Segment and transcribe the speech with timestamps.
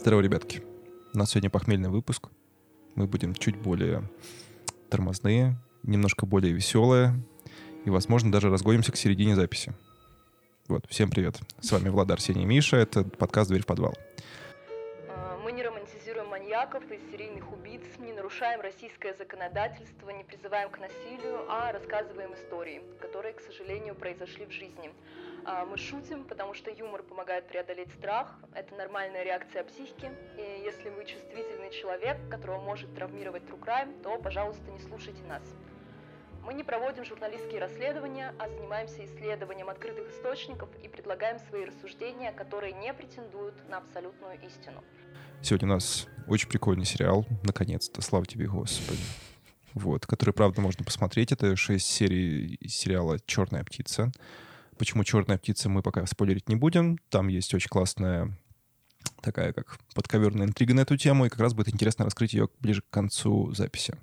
[0.00, 0.62] Здорово, ребятки.
[1.12, 2.28] У нас сегодня похмельный выпуск.
[2.94, 4.08] Мы будем чуть более
[4.88, 7.12] тормозные, немножко более веселые
[7.84, 9.74] и, возможно, даже разгонимся к середине записи.
[10.68, 11.38] Вот, всем привет.
[11.60, 12.78] С вами Влад, Арсений Миша.
[12.78, 13.92] Это подкаст «Дверь в подвал».
[15.10, 20.78] А, Мы не романтизируем маньяков и серийных убийц, не нарушаем российское законодательство, не призываем к
[20.78, 24.90] насилию, а рассказываем истории, которые, к сожалению, произошли в жизни.
[25.44, 30.90] А, Мы шутим, потому что юмор помогает преодолеть страх, это нормальная реакция психики, и если
[30.90, 35.42] вы чувствительный человек, которого может травмировать true crime, то, пожалуйста, не слушайте нас.
[36.44, 42.72] Мы не проводим журналистские расследования, а занимаемся исследованием открытых источников и предлагаем свои рассуждения, которые
[42.72, 44.82] не претендуют на абсолютную истину.
[45.42, 49.00] Сегодня у нас очень прикольный сериал, наконец-то, слава тебе, Господи.
[49.74, 51.32] Вот, который, правда, можно посмотреть.
[51.32, 54.10] Это шесть серий сериала «Черная птица».
[54.80, 56.96] Почему «Черная птица» мы пока спойлерить не будем.
[57.10, 58.34] Там есть очень классная
[59.20, 62.80] такая как подковерная интрига на эту тему, и как раз будет интересно раскрыть ее ближе
[62.80, 63.98] к концу записи.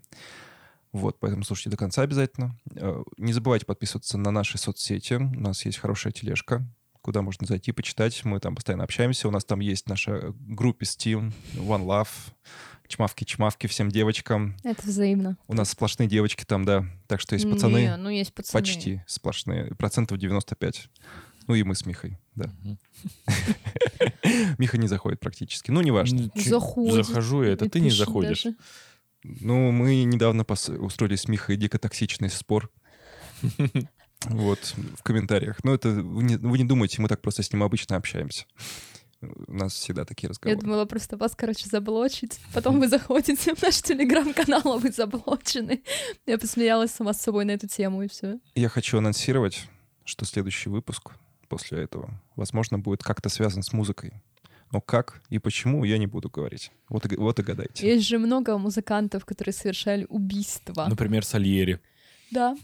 [0.92, 2.56] Вот, поэтому слушайте до конца обязательно.
[2.75, 5.16] Э, Не забывайте подписываться на наши соцсети.
[5.16, 6.64] У нас есть хорошая тележка,
[7.02, 8.23] куда можно зайти, почитать.
[8.26, 9.28] Мы там постоянно общаемся.
[9.28, 12.09] У нас там есть наша группа Steam, One Love,
[12.88, 14.56] чмавки-чмавки всем девочкам.
[14.64, 15.38] Это взаимно.
[15.48, 16.86] У нас сплошные девочки там, да.
[17.08, 17.81] Так что есть пацаны.
[17.81, 18.62] Не, ну есть пацаны.
[18.62, 19.75] Почти сплошные.
[19.75, 20.90] Процентов 95.
[21.48, 22.50] Ну и мы с Михой, да.
[24.58, 25.72] Миха не заходит практически.
[25.72, 26.30] Ну, неважно.
[26.36, 27.06] Заходит.
[27.06, 28.45] Захожу я, это ты не заходишь.
[29.23, 30.45] Ну, мы недавно
[30.80, 32.70] устроили с Михой дико токсичный спор.
[34.26, 34.60] Вот,
[34.98, 35.64] в комментариях.
[35.64, 38.46] Но это вы не, вы не думайте, мы так просто с ним обычно общаемся.
[39.22, 40.59] У нас всегда такие Я разговоры.
[40.59, 42.40] думала просто вас, короче, заблочить.
[42.54, 45.82] Потом вы заходите в наш телеграм-канал, а вы заблочены.
[46.28, 48.40] Я посмеялась сама с собой на эту тему, и все.
[48.54, 49.68] Я хочу анонсировать,
[50.06, 51.12] что следующий выпуск
[51.48, 54.14] после этого, возможно, будет как-то связан с музыкой.
[54.72, 56.72] Но как и почему, я не буду говорить.
[56.90, 57.88] Вот и, вот и гадайте.
[57.88, 60.86] Есть же много музыкантов, которые совершали убийства.
[60.88, 61.80] Например, Сальери.
[62.31, 62.56] Да.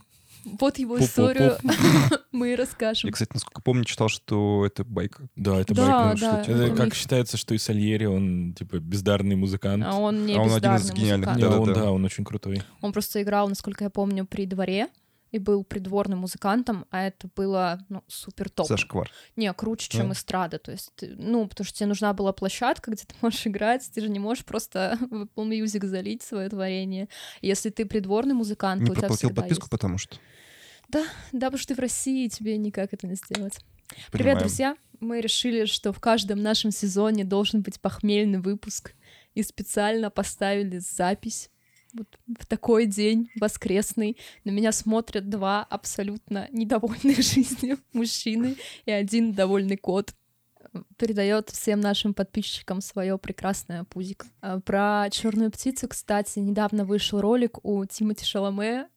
[0.46, 1.06] Вот его Пуп-пуп-пуп.
[1.10, 1.58] историю
[2.32, 3.08] мы и расскажем.
[3.08, 5.28] Я, кстати, насколько помню, читал, что это байка.
[5.36, 6.16] Да, это Да, байка.
[6.16, 9.84] ну, да, что- у это как считается, что и Сальери, он типа бездарный музыкант.
[9.88, 11.60] А он не А он один из гениальных, да-да-да.
[11.60, 12.62] он, да, он очень крутой.
[12.82, 14.88] Он просто играл, насколько я помню, при дворе
[15.34, 18.68] и был придворным музыкантом, а это было ну, супер топ.
[18.68, 19.12] Зашквар.
[19.36, 20.14] Не, круче, чем Да?
[20.14, 20.60] эстрада.
[20.60, 24.10] То есть, ну, потому что тебе нужна была площадка, где ты можешь играть, ты же
[24.10, 27.10] не можешь просто в Apple Music залить свое творение.
[27.42, 29.72] Если ты придворный музыкант, Не то у тебя всегда подписку, есть.
[29.72, 30.18] потому что...
[30.90, 33.58] Да, потому что ты в России, тебе никак это не сделать.
[33.88, 34.38] Привет, Понимаем.
[34.38, 34.78] друзья!
[35.00, 38.94] Мы решили, что в каждом нашем сезоне должен быть похмельный выпуск,
[39.34, 41.50] и специально поставили запись
[41.94, 42.08] вот
[42.40, 44.18] в такой день воскресный.
[44.44, 48.56] На меня смотрят два абсолютно недовольных жизнью мужчины
[48.86, 50.14] и один довольный кот.
[50.98, 54.26] Передает всем нашим подписчикам свое прекрасное пузико.
[54.42, 58.88] А, Про черную птицу, кстати, недавно вышел ролик у Тимати Шаломе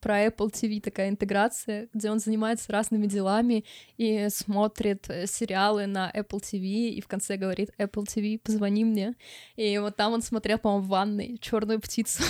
[0.00, 3.64] про Apple TV такая интеграция, где он занимается разными делами
[3.96, 9.14] и смотрит э, сериалы на Apple TV, и в конце говорит Apple TV, позвони мне.
[9.56, 12.22] И вот там он смотрел, по-моему, в ванной черную птицу.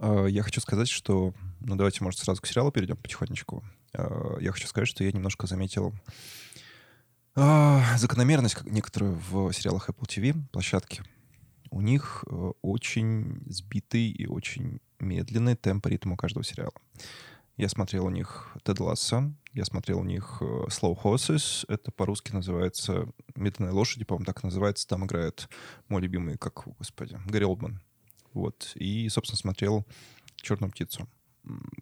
[0.00, 1.34] А, Я хочу сказать, что...
[1.60, 3.62] Ну, давайте, может, сразу к сериалу перейдем потихонечку.
[3.92, 5.92] А, Я хочу сказать, что я немножко заметил
[7.36, 11.02] а, закономерность некоторую в сериалах Apple TV, площадки.
[11.70, 16.74] У них э, очень сбитый и очень медленный темп ритм каждого сериала.
[17.56, 22.32] Я смотрел у них Тед Ласса, я смотрел у них э, Slow Horses, это по-русски
[22.32, 24.88] называется «Медленные лошади», по-моему, так называется.
[24.88, 25.48] Там играет
[25.88, 27.82] мой любимый, как, господи, Гарри Олдман.
[28.32, 28.72] Вот.
[28.76, 29.86] И, собственно, смотрел
[30.36, 31.08] «Черную птицу».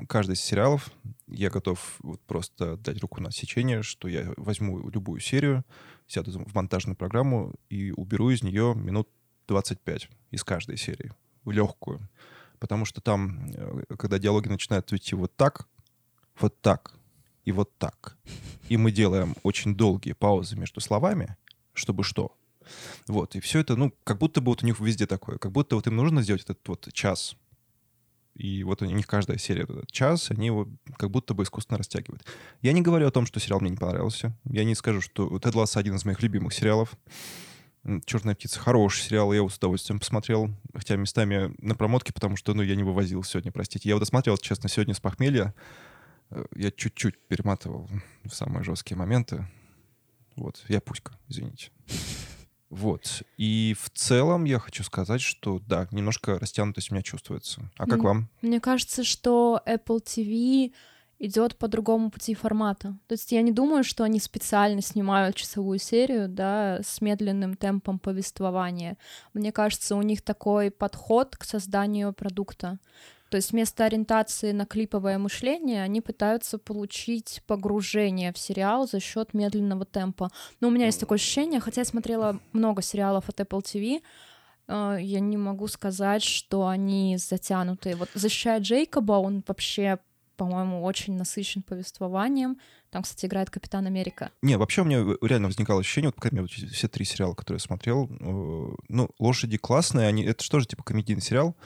[0.09, 0.91] Каждый из сериалов
[1.27, 5.65] я готов вот просто дать руку на сечение, что я возьму любую серию,
[6.07, 9.09] сяду в монтажную программу и уберу из нее минут
[9.49, 11.13] 25 из каждой серии.
[11.45, 12.01] В легкую.
[12.59, 15.69] Потому что там, э, когда диалоги начинают идти вот так,
[16.41, 16.95] вот так
[17.45, 18.17] и вот так,
[18.69, 21.37] и мы делаем очень долгие паузы между словами,
[21.73, 22.37] чтобы что?
[23.07, 25.77] Вот, и все это, ну, как будто бы вот у них везде такое, как будто
[25.77, 27.37] вот им нужно сделать этот вот час.
[28.35, 32.25] И вот у них каждая серия этот час, они его как будто бы искусственно растягивают.
[32.63, 34.33] Я не говорю о том, что сериал мне не понравился.
[34.45, 36.93] Я не скажу, что Тед Ласса один из моих любимых сериалов.
[38.05, 40.51] Черная птица хороший сериал, я его с удовольствием посмотрел.
[40.75, 43.89] Хотя местами на промотке, потому что, ну, я не вывозил сегодня, простите.
[43.89, 45.55] Я его досмотрел, честно, сегодня с похмелья.
[46.31, 47.89] Э, Я чуть-чуть перематывал
[48.25, 49.47] в самые жесткие моменты.
[50.37, 51.71] Вот, я пуська, извините.
[52.71, 53.23] Вот.
[53.39, 57.71] И в целом я хочу сказать, что да, немножко растянутость у меня чувствуется.
[57.79, 58.05] А как М.
[58.05, 58.29] вам?
[58.43, 60.73] Мне кажется, что Apple TV
[61.19, 62.97] идет по другому пути формата.
[63.07, 67.99] То есть я не думаю, что они специально снимают часовую серию, да, с медленным темпом
[67.99, 68.97] повествования.
[69.35, 72.79] Мне кажется, у них такой подход к созданию продукта.
[73.31, 79.35] То есть вместо ориентации на клиповое мышление они пытаются получить погружение в сериал за счет
[79.35, 80.31] медленного темпа.
[80.61, 84.01] Но у меня есть такое ощущение, хотя я смотрела много сериалов от Apple TV,
[84.69, 87.97] э, я не могу сказать, что они затянутые.
[87.97, 89.99] Вот «Защищая Джейкоба», он вообще
[90.39, 92.59] по-моему, очень насыщен повествованием.
[92.91, 94.31] Там, кстати, играет Капитан Америка.
[94.41, 97.57] Не, вообще у меня реально возникало ощущение, вот, по крайней мере, все три сериала, которые
[97.57, 101.57] я смотрел, э, ну, «Лошади» классные, они, это что же, типа, комедийный сериал,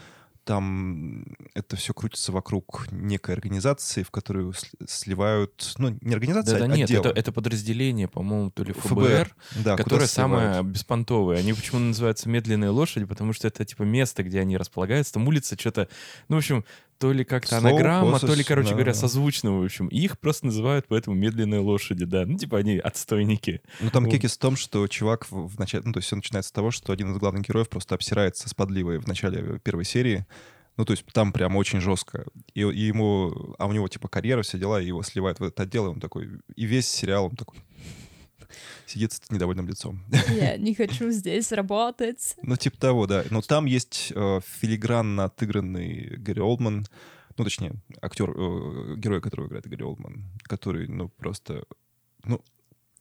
[0.44, 1.24] там
[1.54, 4.54] это все крутится вокруг некой организации, в которую
[4.88, 7.02] сливают, ну, не организация, да, а да, нет, отдел.
[7.02, 11.38] это, это подразделение, по-моему, то ли ФБР, ФБР, да, которое самое беспонтовое.
[11.38, 15.56] Они почему называются медленные лошади, потому что это типа место, где они располагаются, там улица
[15.58, 15.88] что-то,
[16.28, 16.64] ну, в общем,
[17.02, 19.88] то ли как-то Слово, анаграмма, то ли, короче да, говоря, созвучно, в общем.
[19.88, 22.24] И их просто называют поэтому медленные лошади, да.
[22.24, 23.60] Ну, типа они отстойники.
[23.80, 24.12] Ну, там Вот.
[24.12, 25.82] кекис в том, что чувак в, в начале...
[25.84, 28.54] Ну, то есть все начинается с того, что один из главных героев просто обсирается с
[28.54, 30.26] подливой в начале первой серии.
[30.76, 32.24] Ну, то есть там прям очень жестко.
[32.54, 33.56] И, и ему...
[33.58, 35.98] А у него, типа, карьера, все дела, и его сливают в этот отдел, и он
[35.98, 36.28] такой...
[36.54, 37.58] И весь сериал он такой...
[38.86, 40.04] Сидит с недовольным лицом.
[40.30, 42.36] Я не хочу здесь работать.
[42.42, 43.24] Ну, типа того, да.
[43.30, 46.86] Но там есть э, филигранно отыгранный Гэри Олдман,
[47.36, 51.64] ну, точнее, актер, э, герой, которого играет Гэри Олдман, который, ну, просто...
[52.24, 52.42] Ну,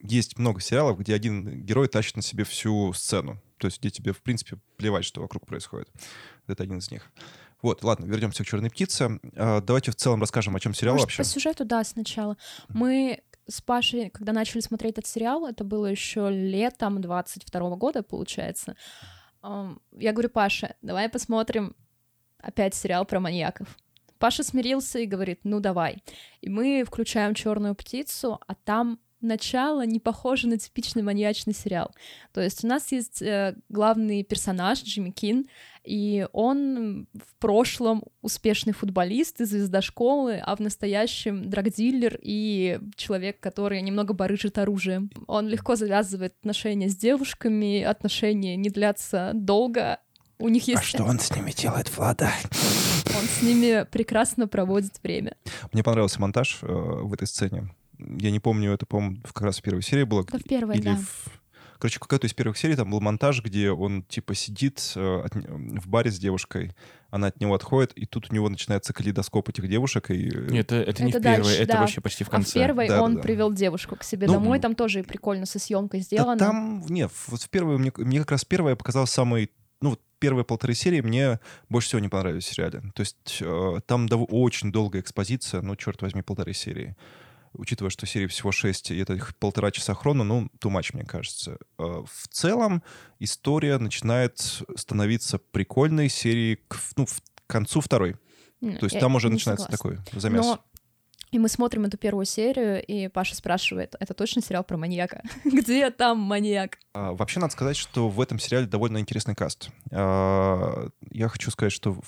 [0.00, 3.40] есть много сериалов, где один герой тащит на себе всю сцену.
[3.58, 5.88] То есть где тебе, в принципе, плевать, что вокруг происходит.
[6.48, 7.12] Это один из них.
[7.62, 9.20] Вот, ладно, вернемся к «Черной птице».
[9.36, 11.18] А, давайте в целом расскажем, о чем сериал Может, вообще.
[11.18, 12.36] по сюжету, да, сначала.
[12.68, 18.76] Мы с Пашей, когда начали смотреть этот сериал, это было еще летом 22 года, получается.
[19.42, 21.74] Я говорю, Паша, давай посмотрим
[22.38, 23.76] опять сериал про маньяков.
[24.18, 26.02] Паша смирился и говорит, ну давай.
[26.40, 31.94] И мы включаем черную птицу, а там начало не похоже на типичный маньячный сериал.
[32.32, 35.46] То есть у нас есть э, главный персонаж Джимми Кин,
[35.84, 43.40] и он в прошлом успешный футболист и звезда школы, а в настоящем драгдилер и человек,
[43.40, 45.10] который немного барыжит оружием.
[45.26, 49.98] Он легко завязывает отношения с девушками, отношения не длятся долго.
[50.38, 51.00] У них А есть...
[51.00, 52.30] он с ними делает, Влада?
[53.16, 55.36] Он с ними прекрасно проводит время.
[55.72, 57.68] Мне понравился монтаж э, в этой сцене.
[57.98, 60.22] Я не помню, это, по-моему, в- как раз в первой серии было.
[60.22, 60.96] Это в первой, Или да.
[60.96, 61.41] в...
[61.82, 65.88] Короче, какая-то из первых серий там был монтаж, где он типа сидит э, от в
[65.88, 66.76] баре с девушкой,
[67.10, 70.12] она от него отходит, и тут у него начинается калейдоскоп этих девушек.
[70.12, 70.30] И...
[70.30, 71.80] Нет, это, это не Это в первой, дальше, это да.
[71.80, 72.52] вообще почти в А в конце.
[72.52, 73.22] первой Да, он да, да.
[73.24, 76.38] привел девушку к себе Ну, домой, там тоже прикольно со съемкой Да сделано.
[76.38, 79.50] там, не, вот в первую, мне, мне как раз первая показалась самой,
[79.80, 82.80] ну вот первые полторы серии мне больше всего не понравились в сериале.
[82.94, 86.94] То есть э, там дов- очень долгая экспозиция, ну, черт возьми, полторы серии.
[87.54, 91.04] Учитывая, что серии всего шесть, и это их полтора часа хрона, ну, too much, мне
[91.04, 91.58] кажется.
[91.78, 92.82] Э, в целом
[93.18, 94.38] история начинает
[94.76, 97.10] становиться прикольной серии к, ну, к
[97.46, 98.16] концу второй.
[98.62, 99.96] М, То есть там уже начинается согласна.
[100.04, 100.44] такой замес.
[100.46, 100.64] Но
[101.30, 105.22] и мы смотрим эту первую серию, и Паша спрашивает, это точно сериал про маньяка?
[105.44, 106.78] Где там маньяк?
[106.92, 109.70] А, Вообще, надо сказать, что в этом сериале довольно интересный каст.
[109.90, 111.98] А, Я хочу сказать, что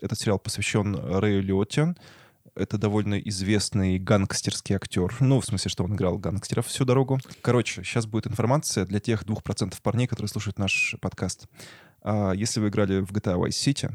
[0.00, 1.94] этот сериал посвящен Рэю Лиотте.
[2.54, 5.14] Это довольно известный гангстерский актер.
[5.20, 7.18] Ну, в смысле, что он играл гангстеров всю дорогу.
[7.40, 11.46] Короче, сейчас будет информация для тех двух процентов парней, которые слушают наш подкаст.
[12.02, 13.92] А, Если вы играли в GTA Vice City,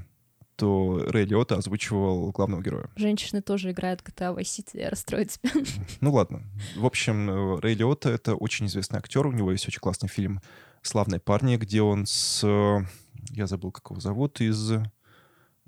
[0.55, 2.89] то Рэй Лиотта озвучивал главного героя.
[2.95, 5.51] Женщины тоже играют в GTA Vice City, я расстрою тебя.
[6.01, 6.41] Ну ладно.
[6.75, 9.27] В общем, э, Рэй Лиотта— это очень известный актер.
[9.27, 10.41] У него есть очень классный фильм
[10.81, 12.41] «Славные парни», где он с...
[12.43, 12.79] э,
[13.35, 14.41] Я забыл, как его зовут.
[14.41, 14.71] Из...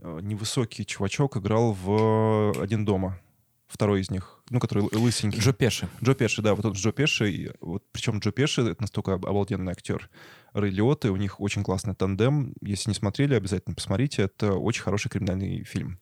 [0.02, 3.20] э, Невысокий чувачок играл в «Один дома».
[3.68, 4.42] Второй из них.
[4.50, 5.40] Ну, который лы- лысенький.
[5.40, 5.88] Джо Пеши.
[6.04, 7.32] Джо Пеши, да, вот он Джо Пеши.
[7.32, 10.10] и Вот, причем Джо Пеши— это настолько об- обалденный актер.
[10.54, 12.54] Рэй Лиотта, у них очень классный тандем.
[12.62, 14.24] Если не смотрели, обязательно посмотрите.
[14.24, 16.00] Это очень хороший криминальный фильм.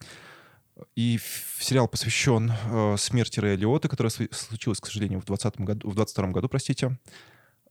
[0.96, 1.20] И
[1.60, 6.28] сериал посвящен э, смерти Рэя Лиотта, которая случилась, к сожалению, в 20 году, в 22
[6.30, 6.98] году, простите.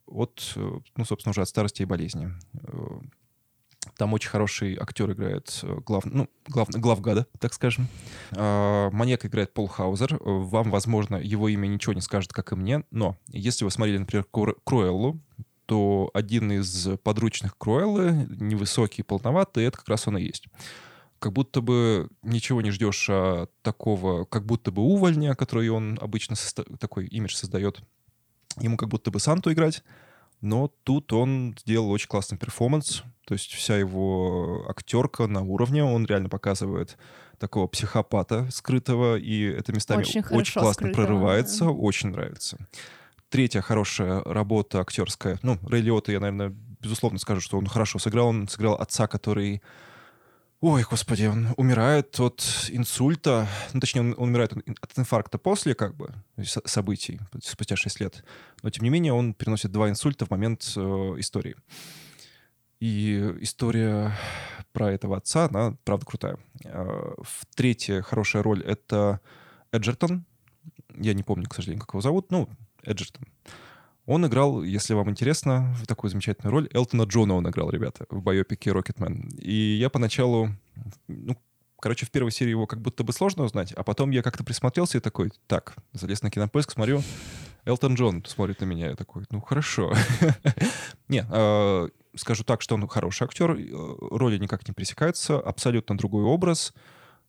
[0.06, 2.34] От, э, ну, собственно, уже от старости и болезни.
[3.96, 7.88] Там очень хороший актер играет э, глав, ну, глав, главгада, так скажем.
[8.32, 10.18] А, Маньяк играет Пол Хаузер.
[10.20, 14.26] Вам, возможно, его имя ничего не скажет, как и мне, но если вы смотрели, например,
[14.30, 15.18] Круэ- Круэллу,
[15.64, 20.46] то один из подручных Круэллы, невысокий, полноватый, это как раз он и есть.
[21.18, 26.36] Как будто бы ничего не ждешь от такого, как будто бы увольня, который он обычно
[26.78, 27.80] такой имидж создает.
[28.60, 29.82] Ему как будто бы Санту играть,
[30.40, 33.02] Но тут он сделал очень классный перформанс.
[33.26, 35.82] То есть вся его актерка на уровне.
[35.82, 36.96] Он реально показывает
[37.38, 41.70] такого психопата скрытого, и это местами Очень очень, классно скрытого, прорывается, да.
[41.70, 42.56] очень нравится.
[43.28, 45.38] Третья хорошая работа актерская.
[45.42, 48.28] Ну, Рэй Лиотта, я, наверное, безусловно скажу, что он хорошо сыграл.
[48.28, 49.62] Он сыграл отца, который...
[50.60, 53.46] Ой, господи, он умирает от инсульта.
[53.74, 58.24] Ну, точнее, он, он умирает от инфаркта после, как бы, событий, спустя 6 лет.
[58.62, 60.80] Но, тем не менее, он переносит два инсульта в момент э,
[61.18, 61.56] истории.
[62.80, 64.16] И история
[64.72, 66.38] про этого отца, она правда крутая.
[66.64, 67.14] Э,
[67.54, 69.20] Третья хорошая роль— это
[69.72, 70.24] Эджертон.
[70.94, 72.30] Я не помню, к сожалению, как его зовут.
[72.30, 72.48] Ну,
[72.82, 73.26] Эджертон.
[74.06, 76.68] Он играл, если вам интересно, в такую замечательную роль.
[76.72, 79.28] Элтона Джона он играл, ребята, в байопике «Рокетмен».
[79.38, 80.50] И я поначалу...
[81.08, 81.36] Ну,
[81.80, 84.98] короче, в первой серии его как будто бы сложно узнать, а потом я как-то присмотрелся
[84.98, 87.02] и такой, так, залез на кинопоиск, смотрю,
[87.64, 88.90] Элтон Джон смотрит на меня.
[88.90, 89.92] Я такой, ну, хорошо.
[91.08, 96.22] Не, э, скажу так, что он хороший актер, э, роли никак не пересекаются, абсолютно другой
[96.22, 96.72] образ,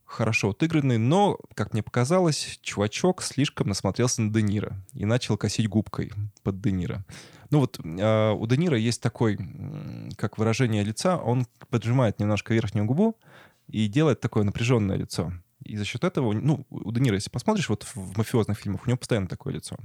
[0.07, 6.11] хорошо отыгранный, но, как мне показалось, чувачок слишком насмотрелся на Де и начал косить губкой
[6.43, 7.05] под Де Ниро.
[7.49, 9.37] Ну вот э, у Де есть такой,
[10.15, 13.15] как выражение лица, он поджимает немножко верхнюю губу
[13.67, 15.31] и делает такое напряженное лицо.
[15.63, 18.97] И за счет этого, ну, у Де если посмотришь, вот в мафиозных фильмах, у него
[18.97, 19.77] постоянно такое лицо.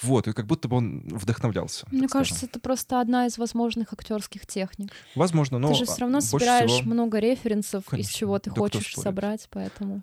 [0.00, 1.86] Вот, и как будто бы он вдохновлялся.
[1.90, 2.24] Мне так скажем.
[2.30, 4.90] кажется, это просто одна из возможных актерских техник.
[5.14, 8.12] Возможно, но ты же все равно а, собираешь всего- много референсов, из Конечно.
[8.12, 10.02] чего ты Да хочешь собрать, поэтому.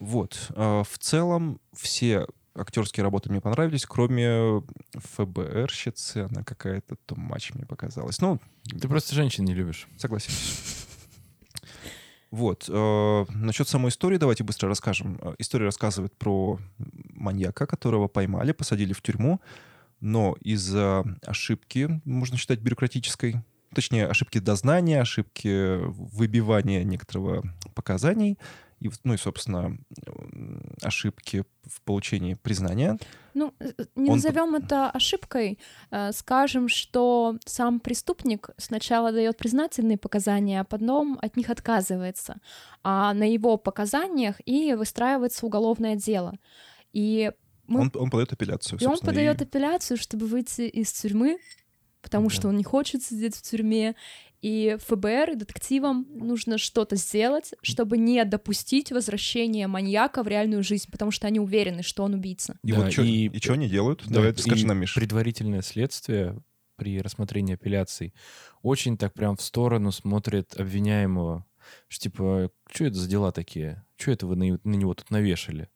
[0.00, 0.48] Вот.
[0.56, 4.62] а, В целом все актерские работы мне понравились, кроме
[4.96, 6.28] ФБРщицы.
[6.30, 8.20] Она какая-то тумач мне показалась.
[8.20, 9.86] Ну, Ты просто женщин не любишь.
[9.98, 10.86] согласитесь.
[12.30, 12.66] Вот.
[12.68, 15.18] э, Насчет самой истории давайте быстро расскажем.
[15.22, 16.58] Э, История рассказывает про
[17.14, 19.40] маньяка, которого поймали, посадили в тюрьму,
[20.00, 23.42] но из-за ошибки, можно считать, бюрократической,
[23.74, 27.44] точнее, ошибки дознания, ошибки выбивания некоторого
[27.74, 28.38] показаний,
[28.80, 29.76] и, ну и, собственно,
[30.82, 32.98] ошибки в получении признания.
[33.34, 35.58] Ну, э, э, не Он- назовем это ошибкой,
[35.90, 42.36] э, скажем, что сам преступник сначала дает признательные показания, а потом от них отказывается,
[42.82, 46.38] а на его показаниях и выстраивается уголовное дело.
[46.92, 47.32] И
[47.66, 51.38] мы Он, он подает апелляцию, И он подает и- апелляцию, чтобы выйти из тюрьмы,
[52.00, 52.34] потому Да.
[52.34, 53.94] что он не хочет сидеть в тюрьме.
[54.40, 60.88] И ФБР, и детективам нужно что-то сделать, чтобы не допустить возвращения маньяка в реальную жизнь,
[60.92, 62.56] потому что они уверены, что он убийца.
[62.62, 64.04] И Да, вот что и- и чё они делают?
[64.06, 64.94] Да, Давай скажи нам, Миш.
[64.94, 66.40] Предварительное следствие
[66.76, 68.14] при рассмотрении апелляций
[68.62, 71.44] очень так прям в сторону смотрит обвиняемого.
[71.88, 73.84] Что типа, что это за дела такие?
[73.96, 75.68] Что это вы на, на него тут навешали?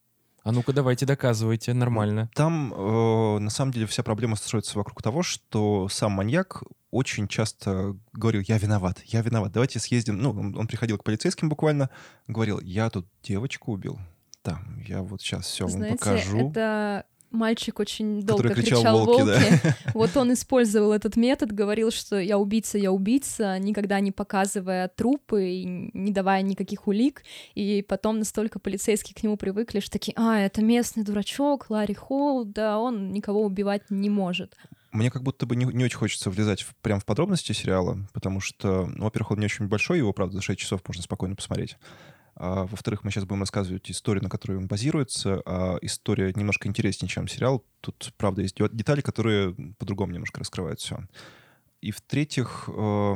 [0.45, 2.31] А ну-ка давайте доказывайте, нормально.
[2.35, 6.63] Там, э, на самом деле, вся проблема строится вокруг того, что сам маньяк
[6.93, 10.19] очень часто говорил, я виноват, я виноват, давайте съездим.
[10.19, 11.91] Ну, он, он приходил к полицейским буквально,
[12.29, 13.99] говорил, я тут девочку убил.
[14.43, 16.51] Там, я вот сейчас все вам покажу.
[16.51, 19.61] это мальчик очень долго Который кричал кричал «Волки», «Волки».
[19.63, 19.77] да.
[19.95, 25.49] Вот он использовал этот метод, говорил, что я убийца, я убийца, никогда не показывая трупы
[25.49, 27.23] и не давая никаких улик.
[27.55, 32.45] И потом настолько полицейские к нему привыкли, что такие, а, это местный дурачок, Ларри Холл,
[32.45, 34.57] да, он никого убивать не может.
[34.93, 38.41] Мне как будто бы не, не очень хочется влезать в, прям в подробности сериала, потому
[38.41, 41.79] что, ну, во-первых, он не очень большой, его, правда, за 6 часов можно спокойно посмотреть.
[42.35, 47.09] А, во-вторых, мы сейчас будем рассказывать историю, на которой он базируется, а история немножко интереснее,
[47.09, 47.65] чем сериал.
[47.81, 50.99] Тут, правда, есть де- детали, которые по-другому немножко раскрывают все.
[51.81, 53.15] И в-третьих, э,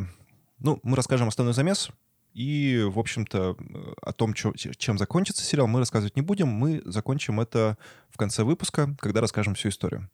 [0.59, 1.91] ну, мы расскажем основной замес,
[2.37, 3.57] и, в общем-то,
[4.03, 6.49] о том, чем закончится сериал, мы рассказывать не будем.
[6.49, 7.79] Мы закончим это
[8.11, 10.11] в конце выпуска, когда расскажем всю историю.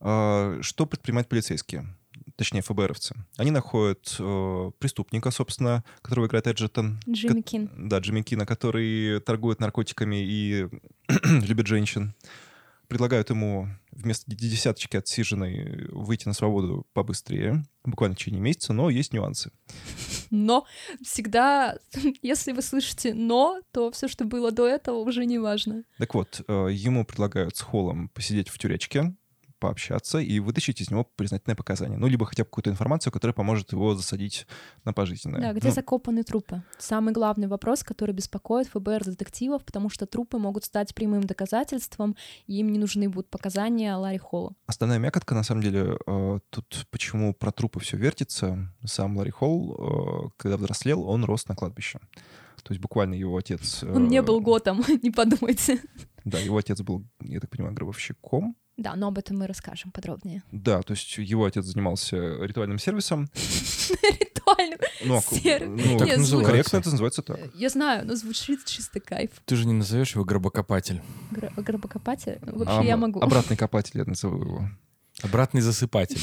[0.00, 1.86] А, Что предпринимают полицейские?
[2.36, 3.14] Точнее, ФБРовцы.
[3.36, 6.98] Они находят э, преступника, собственно, которого играет Эджертон.
[7.08, 7.70] Джимми Ко- Кин.
[7.88, 10.66] Да, Джимми Кина, который торгует наркотиками и
[11.24, 12.14] любит женщин.
[12.88, 19.12] Предлагают ему вместо десяточки отсиженной выйти на свободу побыстрее, буквально в течение месяца, но есть
[19.12, 19.52] нюансы.
[20.30, 20.64] Но
[21.02, 21.76] всегда,
[22.22, 25.84] если вы слышите «но», то все, что было до этого, уже не важно.
[25.98, 29.14] Так вот, э, ему предлагают с Холлом посидеть в тюрячке,
[29.60, 31.98] пообщаться и вытащить из него признательное показание.
[31.98, 34.46] Ну, либо хотя бы какую-то информацию, которая поможет его засадить
[34.84, 35.40] на пожизненное.
[35.40, 36.62] Да, где Ну, закопаны трупы?
[36.78, 42.58] Самый главный вопрос, который беспокоит ФБР детективов, потому что трупы могут стать прямым доказательством, и
[42.58, 44.54] им не нужны будут показания Ларри Холла.
[44.66, 48.72] Основная мякотка, на самом деле, э, тут почему про трупы все вертится.
[48.84, 49.76] Сам Ларри Холл,
[50.26, 52.00] э, когда взрослел, он рос на кладбище.
[52.62, 53.82] То есть буквально его отец...
[53.82, 55.80] Он не э, был готом, не подумайте.
[56.24, 58.56] Да, его отец был, я так понимаю, гробовщиком.
[58.80, 60.42] Да, но об этом мы расскажем подробнее.
[60.52, 63.28] Да, то есть его отец занимался ритуальным сервисом.
[64.02, 64.78] Ритуальным
[65.20, 65.68] Сер- Так
[66.08, 66.50] Нет, называется.
[66.50, 67.38] корректно это называется так.
[67.54, 69.30] Я знаю, но звучит чисто кайф.
[69.44, 71.02] Ты же не назовешь его гробокопатель.
[71.30, 72.38] Гро- Гробокопатель?
[72.42, 73.20] Вообще я могу.
[73.20, 74.70] Обратный копатель я назову его.
[75.22, 76.20] Обратный засыпатель.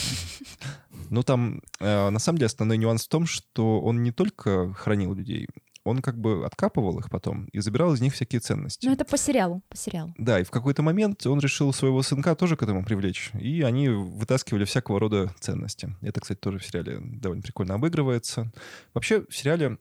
[1.12, 5.14] Ну, там, э, на самом деле, основной нюанс в том, что он не только хранил
[5.14, 5.48] людей,
[5.88, 8.86] он как бы откапывал их потом и забирал из них всякие ценности.
[8.86, 10.14] Ну, это по сериалу, по сериалу.
[10.18, 13.90] Да, и в какой-то момент он решил своего сынка тоже к этому привлечь, и они
[13.90, 15.96] вытаскивали всякого рода ценности.
[16.02, 18.52] Это, кстати, тоже в сериале довольно прикольно обыгрывается.
[18.94, 19.78] Вообще, в сериале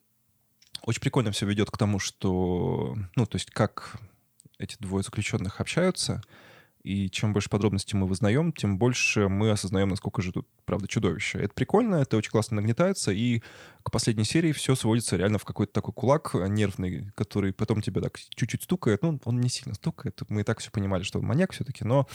[0.82, 3.98] очень прикольно все ведет к тому, что, ну, то есть как
[4.58, 6.22] эти двое заключенных общаются,
[6.87, 11.40] и чем больше подробностей мы вызнаем, тем больше мы осознаем, насколько же тут, правда, чудовище.
[11.40, 13.43] Это прикольно, это очень классно нагнетается, и
[13.83, 18.16] к последней серии все сводится реально в какой-то такой кулак нервный, который потом тебя так
[18.19, 19.02] чуть-чуть стукает.
[19.02, 20.21] Ну, он не сильно стукает.
[20.28, 22.07] Мы и так все понимали, что маньяк все-таки, но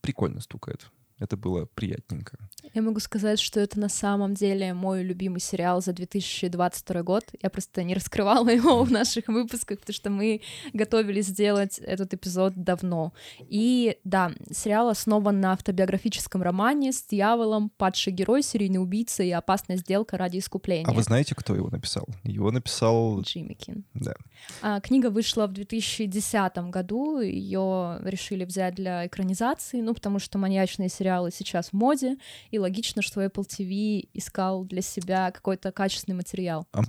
[0.00, 0.90] прикольно стукает.
[1.18, 2.38] Это было приятненько.
[2.74, 7.24] Я могу сказать, что это на самом деле мой любимый сериал за 2022 год.
[7.42, 10.42] Я просто не раскрывала его в наших выпусках, потому что мы
[10.74, 13.14] готовились сделать этот эпизод давно.
[13.40, 19.78] И да, сериал основан на автобиографическом романе с дьяволом, падший герой, серийный убийца и опасная
[19.78, 20.86] сделка ради искупления.
[20.86, 22.06] А вы знаете, кто его написал?
[22.24, 23.22] Его написал...
[23.22, 23.84] Джимми Кин.
[23.94, 24.14] Да.
[24.60, 30.90] А, книга вышла в 2010 году, ее решили взять для экранизации, ну, потому что маньячные
[30.90, 32.16] сериалы сейчас в моде,
[32.50, 36.66] и логично, что Apple TV искал для себя какой-то качественный материал.
[36.72, 36.82] А,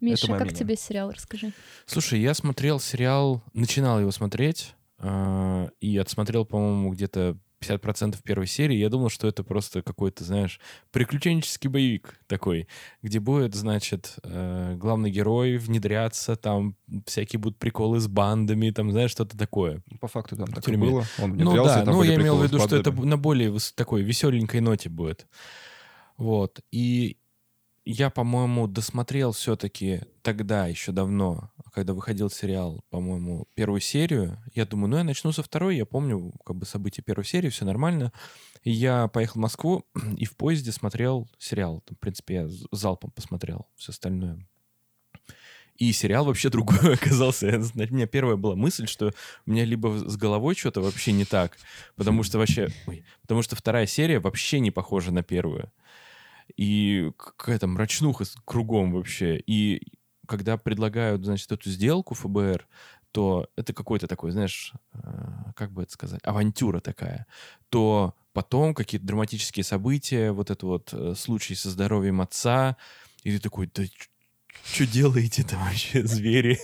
[0.00, 0.56] Миша, как мнение.
[0.56, 1.52] тебе сериал, расскажи.
[1.86, 8.76] Слушай, я смотрел сериал, начинал его смотреть, э, и отсмотрел, по-моему, где-то 50% первой серии.
[8.76, 12.68] Я думал, что это просто какой-то, знаешь, приключенческий боевик такой,
[13.02, 19.10] где будет, значит, э, главный герой внедряться, там всякие будут приколы с бандами, там, знаешь,
[19.10, 19.82] что-то такое.
[20.00, 21.04] По факту там так и было.
[21.18, 24.60] Он Ну да, там ну я имел в виду, что это на более такой веселенькой
[24.60, 25.26] ноте будет.
[26.16, 26.60] Вот.
[26.70, 27.18] И
[27.86, 34.42] я, по-моему, досмотрел все-таки тогда, еще давно, когда выходил сериал, по-моему, первую серию.
[34.54, 35.76] Я думаю, ну я начну со второй.
[35.76, 38.12] Я помню как бы события первой серии, все нормально.
[38.64, 39.84] И я поехал в Москву
[40.16, 41.84] и в поезде смотрел сериал.
[41.88, 44.44] В принципе, я залпом посмотрел все остальное.
[45.76, 47.46] И сериал вообще другой оказался.
[47.46, 49.12] У меня первая была мысль, что
[49.46, 51.56] у меня либо с головой что-то вообще не так,
[51.94, 52.68] потому что вообще...
[52.88, 55.70] ой, потому что вторая серия вообще не похожа на первую.
[56.56, 59.38] И какая-то мрачнуха кругом вообще.
[59.46, 59.82] И
[60.26, 62.66] когда предлагают, значит, эту сделку ФБР,
[63.12, 67.26] то это какой-то такой, знаешь, э, как бы это сказать, авантюра такая.
[67.70, 72.76] То потом какие-то драматические события, вот это вот э, случай со здоровьем отца,
[73.22, 73.84] и ты такой, да
[74.64, 76.58] что делаете-то вообще, звери?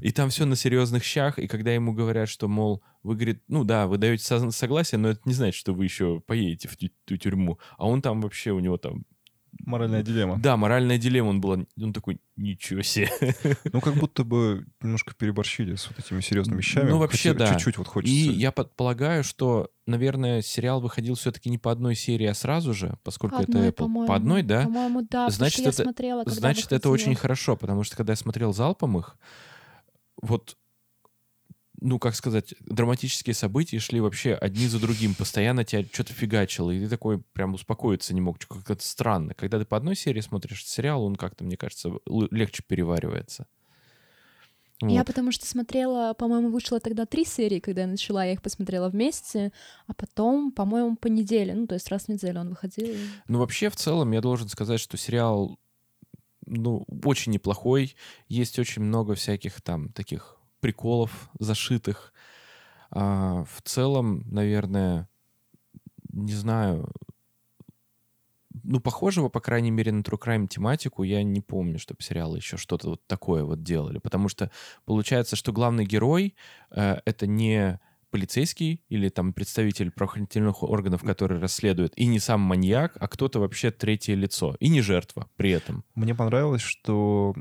[0.00, 3.64] И там все на серьезных щах, и когда ему говорят, что, мол, вы, говорит, ну
[3.64, 6.90] да, вы даете со- согласие, но это не значит, что вы еще поедете в тю-
[7.04, 7.58] ту тюрьму.
[7.78, 9.04] А он там вообще, у него там...
[9.64, 10.38] Моральная дилемма.
[10.38, 11.66] Да, моральная дилемма он был.
[11.80, 13.10] Он такой, ничего себе.
[13.72, 16.90] Ну, как будто бы немножко переборщили с вот этими серьезными вещами.
[16.90, 17.54] Ну, вообще, Хотя да.
[17.54, 18.14] Чуть-чуть вот хочется.
[18.14, 22.96] И я предполагаю, что, наверное, сериал выходил все-таки не по одной серии, а сразу же,
[23.02, 23.72] поскольку По это одной, Apple.
[23.72, 24.06] по-моему.
[24.08, 24.62] По одной, да?
[24.64, 28.52] По-моему, да, Значит, это- смотрела, когда Значит, это очень хорошо, потому что когда я смотрел
[28.52, 29.16] залпом их,
[30.22, 30.56] вот,
[31.80, 36.80] ну, как сказать, драматические события шли вообще одни за другим, постоянно тебя что-то фигачило, и
[36.80, 39.34] ты такой прям успокоиться не мог, как-то странно.
[39.34, 43.46] Когда ты по одной серии смотришь сериал, он как-то, мне кажется, легче переваривается.
[44.82, 45.08] Я Вот.
[45.08, 49.52] потому что смотрела, по-моему, вышло тогда три серии, когда я начала, я их посмотрела вместе,
[49.86, 52.96] а потом, по-моему, по неделе, ну, то есть раз в неделю он выходил.
[53.28, 55.58] Ну, вообще, в целом, я должен сказать, что сериал,
[56.46, 57.94] ну, очень неплохой.
[58.28, 62.12] Есть очень много всяких там таких приколов зашитых.
[62.90, 65.08] А, в целом, наверное,
[66.12, 66.90] не знаю,
[68.64, 72.56] ну, похожего, по крайней мере, на True Crime тематику я не помню, чтобы сериалы еще
[72.56, 73.98] что-то вот такое вот делали.
[73.98, 74.50] Потому что
[74.84, 76.34] получается, что главный герой
[76.70, 82.96] э, это не полицейский или там представитель правоохранительных органов, который расследует, и не сам маньяк,
[83.00, 85.84] а кто-то вообще третье лицо, и не жертва при этом.
[85.94, 87.34] Мне понравилось, что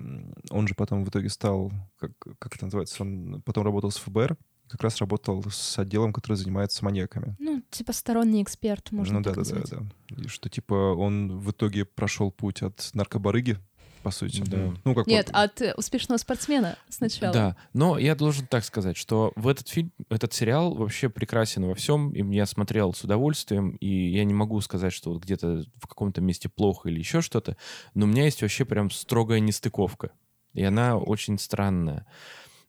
[0.50, 4.38] он же потом в итоге стал, как, как это называется, он потом работал с ФБР,
[4.70, 7.36] как раз работал с отделом, который занимается маньяками.
[7.40, 9.84] Ну, типа сторонний эксперт, можно ну да, так да, да, назвать.
[10.10, 10.24] да.
[10.24, 13.58] И что типа он в итоге прошел путь от наркобарыги,
[14.04, 14.42] по сути.
[14.46, 14.74] Да.
[14.84, 17.34] Ну, как Нет, вот- от э, успешного спортсмена сначала.
[17.34, 21.76] Да, но я должен так сказать, что в этот фильм, этот сериал вообще прекрасен во
[21.76, 25.88] всем, и я смотрел с удовольствием, и я не могу сказать, что вот где-то в
[25.88, 27.58] каком-то месте плохо или еще что-то,
[27.94, 30.12] но у меня есть вообще прям строгая нестыковка,
[30.54, 32.06] и она очень странная.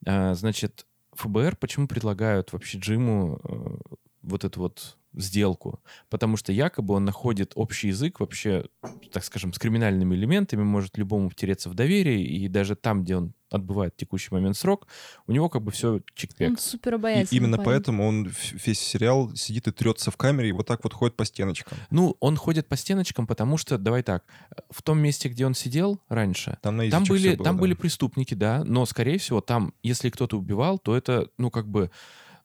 [0.06, 6.94] А, Значит, ФБР почему предлагают вообще Джиму э, вот эту вот сделку, потому что якобы
[6.94, 8.66] он находит общий язык вообще,
[9.12, 13.34] так скажем, с криминальными элементами, может любому втереться в доверие, и даже там, где он
[13.50, 14.86] отбывает текущий момент срок,
[15.26, 16.60] у него как бы все Он чик-пек.
[16.60, 17.66] супер И обаятельный именно парень.
[17.66, 18.30] поэтому он
[18.64, 21.76] весь сериал сидит и трется в камере и вот так вот ходит по стеночкам.
[21.90, 24.24] Ну, он ходит по стеночкам, потому что, давай так,
[24.70, 27.60] в том месте, где он сидел раньше, Там на Там были, было, там да.
[27.60, 31.90] были преступники, да, но, скорее всего, там, если кто-то убивал, то это, ну, как бы,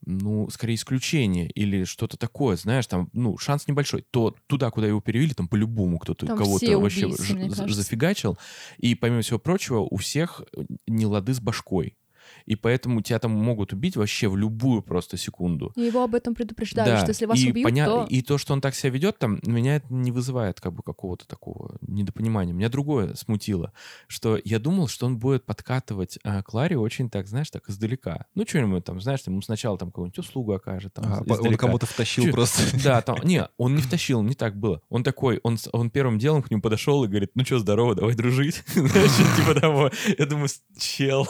[0.05, 4.05] ну, скорее исключение или что-то такое, знаешь, там, ну, шанс небольшой.
[4.11, 8.37] То туда, куда его перевели, там по-любому кто-то кого-то вообще убийцы, ж- зафигачил.
[8.77, 10.41] И, помимо всего прочего, у всех
[10.87, 11.97] не лады с башкой.
[12.45, 15.71] И поэтому тебя там могут убить вообще в любую просто секунду.
[15.75, 18.05] И его об этом предупреждали, что если вас и убьют, поня- то...
[18.09, 21.27] И то, что он так себя ведет, там, меня это не вызывает как бы какого-то
[21.27, 22.53] такого недопонимания.
[22.53, 23.73] Меня другое смутило,
[24.07, 28.25] что я думал, что он будет подкатывать а, Кларе очень так, знаешь, так издалека.
[28.35, 30.93] Ну, что-нибудь там, знаешь, ему сначала там какую-нибудь услугу окажет.
[30.93, 32.31] Там, А, он кому-то втащил Чё?
[32.31, 32.61] просто.
[32.83, 34.81] Да, там, не, он не втащил, не так было.
[34.89, 38.13] Он такой, он, он первым делом к нему подошел и говорит, ну что, здорово, давай
[38.15, 38.63] дружить.
[38.73, 39.89] Знаешь, типа того.
[40.17, 41.27] Я думаю, чел.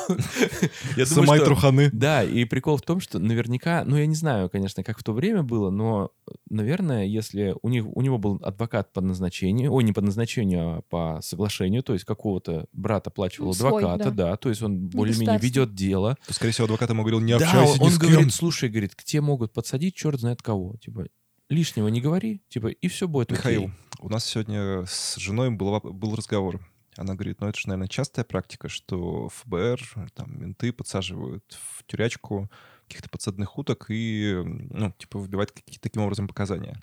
[0.98, 1.90] Я думаю, Самай что- труханы.
[1.94, 5.14] да, и прикол в том, что наверняка, ну я не знаю, конечно, как в то
[5.14, 6.12] время было, но,
[6.50, 10.82] наверное, если у, них, у него был адвокат по назначению, ой, не по назначению, а
[10.90, 14.30] по соглашению, то есть какого-то брат оплачивал Ну, свой, адвоката, да.
[14.32, 14.38] да.
[14.38, 15.64] то есть он более-менее государственный.
[15.66, 16.18] ведет дело.
[16.28, 18.10] То, скорее всего, адвокат ему говорил, не да, общайся он, ни с кем.
[18.12, 21.06] говорит, слушай, говорит, к тебе могут подсадить черт знает кого, типа,
[21.50, 23.74] лишнего не говори, типа, и все будет Михаил, окей.
[24.00, 26.60] у нас сегодня с женой был, был разговор.
[26.98, 29.82] Она говорит, ну это же, наверное, частая практика, что ФБР,
[30.14, 32.50] там, менты подсаживают в тюрячку
[32.88, 36.82] каких-то подсадных уток и, ну, типа, выбивают какие-то таким образом показания.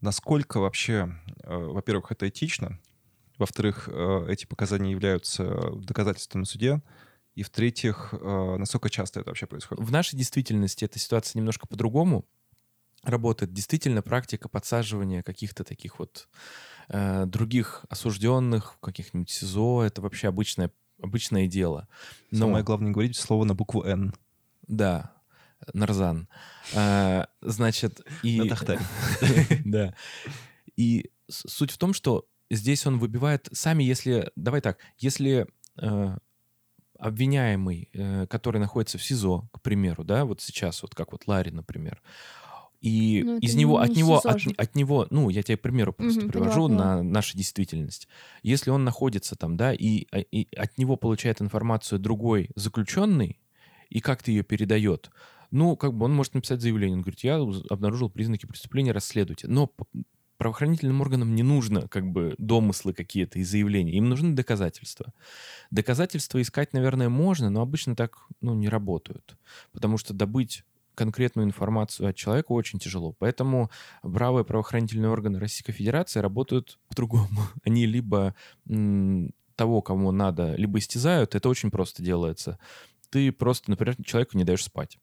[0.00, 2.78] Насколько вообще, э, во-первых, это этично,
[3.38, 6.82] во-вторых, э, эти показания являются доказательством на суде,
[7.34, 9.84] и в-третьих, э, насколько часто это вообще происходит?
[9.84, 12.24] В нашей действительности эта ситуация немножко по-другому
[13.02, 13.52] работает.
[13.52, 16.28] Действительно, практика подсаживания каких-то таких вот
[16.88, 20.70] э, других осужденных в каких-нибудь СИЗО, это вообще обычное,
[21.02, 21.88] обычное дело.
[22.30, 24.14] Но, Самое главное не говорить слово на букву «Н».
[24.66, 25.14] да,
[25.72, 26.28] Нарзан.
[26.74, 28.40] Э, значит, и...
[28.40, 28.80] На Тахтаре.
[29.64, 29.94] Да.
[30.76, 33.48] И суть в том, что здесь он выбивает...
[33.52, 34.30] Сами, если...
[34.36, 36.16] Давай так, если э,
[36.98, 41.50] обвиняемый, э, который находится в СИЗО, к примеру, да, вот сейчас, вот как вот Ларри,
[41.50, 42.02] например,
[42.84, 46.26] и Ну, из него, не от него, от, от него, ну, я тебе примеру просто
[46.26, 48.08] Мгм, привожу поняла, на нашу действительность.
[48.42, 53.40] Если он находится там, да, и, а, и от него получает информацию другой заключенный,
[53.88, 55.10] и как-то ее передает,
[55.50, 56.96] ну, как бы он может написать заявление.
[56.96, 57.36] Он говорит, я
[57.70, 59.48] обнаружил признаки преступления, расследуйте.
[59.48, 59.70] Но
[60.36, 63.92] правоохранительным органам не нужно как бы домыслы какие-то и заявления.
[63.92, 65.12] Им нужны доказательства.
[65.70, 69.38] Доказательства искать, наверное, можно, но обычно так ну, не работают.
[69.72, 73.12] Потому что добыть конкретную информацию от человека очень тяжело.
[73.18, 73.70] Поэтому
[74.02, 77.28] бравые правоохранительные органы Российской Федерации работают по-другому.
[77.64, 78.34] Они либо
[79.56, 81.34] того, кому надо, либо истязают.
[81.34, 82.58] Это очень просто делается.
[83.10, 84.98] Ты просто, например, человеку не даешь спать.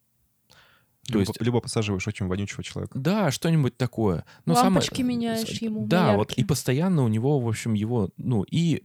[1.07, 2.99] То Либо, есть- либо подсаживаешь очень вонючего человека.
[2.99, 4.23] Да, что-нибудь такое.
[4.45, 6.45] Но Лампочки самое- меняешь с- ему Да, вот яркие.
[6.45, 8.83] и постоянно у него, в общем, его, ну, и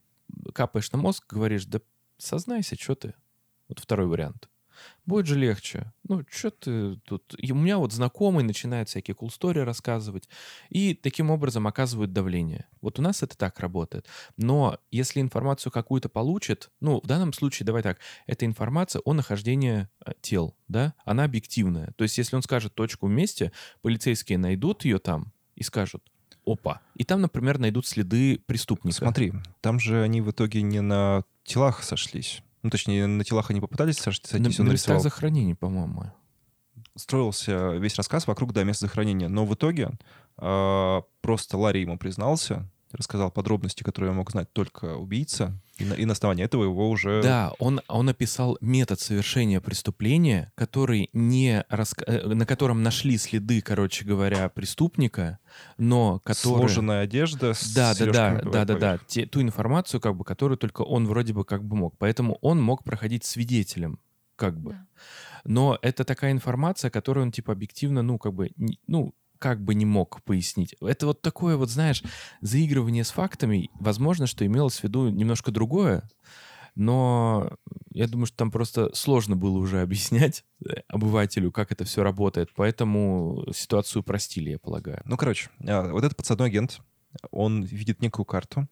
[0.55, 1.81] капаешь на мозг, говоришь, да
[2.19, 3.15] сознайся, что ты.
[3.69, 4.49] Вот второй вариант.
[5.07, 5.93] Будет же легче.
[6.09, 7.35] Ну, что ты тут...
[7.39, 10.29] И у меня вот знакомый начинает всякие cool story рассказывать,
[10.69, 12.67] и таким образом оказывают давление.
[12.81, 14.07] Вот у нас это так работает.
[14.37, 19.89] Но если информацию какую-то получит, ну, в данном случае, давай так, эта информация о нахождении
[20.05, 21.93] э, тел, да, она объективная.
[21.97, 26.03] То есть если он скажет точку в месте, полицейские найдут ее там и скажут,
[26.45, 26.81] опа.
[26.95, 28.97] И там, например, найдут следы преступника.
[28.97, 32.43] Смотри, там же они в итоге не на телах сошлись.
[32.67, 35.01] Ну, точнее, на телах они попытались сош- на, сойтись, он на местах нарисовал.
[35.01, 36.13] захоронений, по-моему.
[36.97, 39.29] Строился весь рассказ вокруг, да, места захоронения.
[39.29, 39.93] Но в итоге
[40.37, 46.05] а, просто Ларри ему признался, рассказал подробности, которые мог знать только убийца, и на, и
[46.05, 47.23] на основании этого его уже...
[47.23, 53.61] Да, он, он описал метод совершения преступления, который не раска- э, на котором нашли следы,
[53.61, 55.39] короче говоря, преступника,
[55.77, 56.59] но который...
[56.59, 58.99] Сложенная одежда с Да, да, да, да, да, да.
[59.07, 61.97] Те- ту информацию, как бы, которую только он вроде бы как бы мог.
[61.99, 63.99] Поэтому он мог проходить свидетелем,
[64.37, 64.73] как бы.
[64.73, 64.87] Да.
[65.45, 68.51] Но это такая информация, которую он, типа, объективно, ну, как бы,
[68.87, 70.75] ну, как бы не мог пояснить.
[70.81, 72.03] Это вот такое вот, знаешь,
[72.41, 73.71] заигрывание с фактами.
[73.75, 76.09] Возможно, что имелось в виду немножко другое,
[76.77, 77.51] но
[77.93, 82.51] я думаю, что там просто сложно было уже объяснять э, обывателю, как это все работает.
[82.55, 85.01] Поэтому ситуацию упростили, я полагаю.
[85.07, 86.81] Ну, короче, а, вот этот подсадной агент,
[87.31, 88.69] он видит некую карту,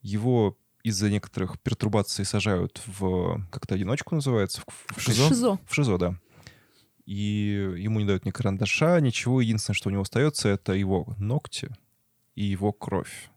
[0.00, 5.28] его из-за некоторых пертурбаций сажают в как-то одиночку называется, в, в ШИЗО?
[5.28, 5.58] Шизо.
[5.66, 6.20] в ШИЗО, да.
[7.06, 9.40] И ему не дают ни карандаша, ничего.
[9.40, 11.70] Единственное, что у него остается, это его ногти
[12.34, 13.30] и его кровь.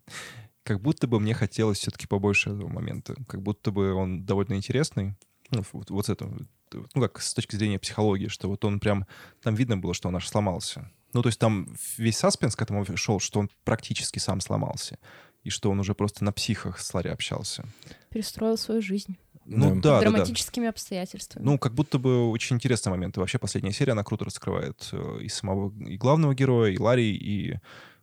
[0.64, 3.16] Как будто бы мне хотелось все-таки побольше этого момента.
[3.28, 5.16] Как будто бы он довольно интересный.
[5.52, 6.38] Ну, вот, вот с этого,
[6.72, 9.06] ну, как с точки зрения психологии, что вот он прям...
[9.42, 10.92] Там видно было, что он аж сломался.
[11.14, 15.00] Ну, то есть там весь саспенс к этому шел, что он практически сам сломался.
[15.44, 17.64] И что он уже просто на психах с Ларри общался.
[18.10, 19.18] Перестроил свою жизнь.
[19.48, 19.76] Ну Да.
[19.76, 20.12] да, да, да.
[20.12, 21.44] Драматическими обстоятельствами.
[21.44, 23.18] Ну, как будто бы очень интересный момент.
[23.18, 27.16] И вообще последняя серия, она круто раскрывает э, и самого, и главного героя, и Ларри,
[27.16, 27.56] и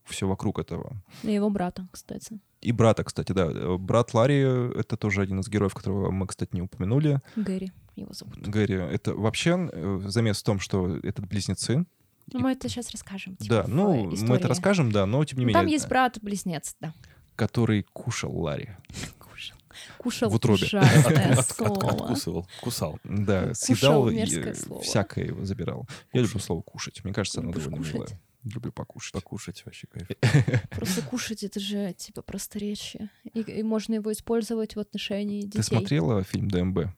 [0.05, 0.97] все вокруг этого.
[1.23, 2.39] И его брата, кстати.
[2.61, 3.47] И брата, кстати, да.
[3.51, 4.41] Э, Брат Ларри—
[4.79, 7.21] это тоже один из героев, которого мы, кстати, не упомянули.
[7.37, 8.37] Гэри его зовут.
[8.39, 8.75] Гэри.
[8.75, 11.85] Это вообще э, замес в том, что это близнецы.
[12.33, 13.37] Ну, мы это сейчас расскажем.
[13.37, 14.37] типа, да, ну, мы истории.
[14.37, 15.61] это расскажем, да, но тем не Ну, менее...
[15.61, 16.95] Там есть э, брат-близнец, да.
[17.37, 18.71] Который кушал Ларри.
[19.19, 19.59] Кушал.
[19.99, 20.67] Кушал В утробе.
[20.73, 21.61] от-.
[21.61, 22.99] Откусывал, кусал.
[23.05, 24.83] Да, Кушал съедал и слово.
[24.83, 25.89] всякое его забирал.
[26.13, 27.03] Я люблю слово «кушать».
[27.05, 27.95] Мне кажется, оно Любишь довольно кушать?
[27.95, 28.21] милое.
[28.45, 29.13] Люблю покушать.
[29.13, 30.09] Покушать вообще кайф.
[30.71, 33.11] Просто кушать это же типа просторечие.
[33.33, 35.59] И, и можно его использовать в отношении детей.
[35.59, 36.89] Ты смотрела фильм ДМБ?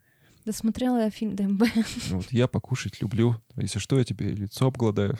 [0.45, 1.65] Досмотрела я фильм ДМБ.
[2.11, 3.37] Вот я покушать люблю.
[3.57, 5.19] Если что, я тебе лицо обгладаю.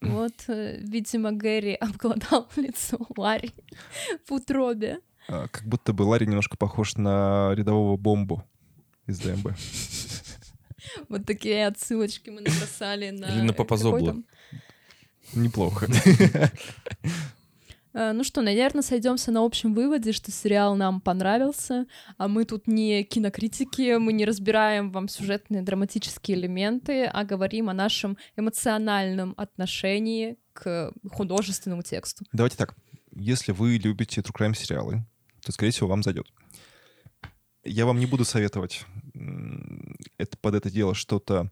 [0.00, 3.52] Вот, э, видимо, Гэри обгладал лицо Ларри
[4.26, 4.98] в утробе.
[5.28, 8.44] А, Как будто бы Ларри немножко похож на рядового бомбу
[9.06, 9.48] из ДМБ.
[11.08, 13.24] Вот такие отсылочки мы набросали на...
[13.26, 14.06] Или на Папа какой Зобло.
[14.12, 14.24] там?
[15.34, 15.88] Неплохо.
[17.94, 21.86] Э, Ну что, наверное, сойдемся на общем выводе, что сериал нам понравился,
[22.18, 27.74] а мы тут не кинокритики, мы не разбираем вам сюжетные драматические элементы, а говорим о
[27.74, 32.24] нашем эмоциональном отношении к художественному тексту.
[32.32, 32.74] Давайте так.
[33.12, 35.06] Если вы любите true crime сериалы,
[35.44, 36.26] то, скорее всего, вам зайдет.
[37.64, 38.84] Я вам не буду советовать
[40.18, 41.50] это, под это дело что-то,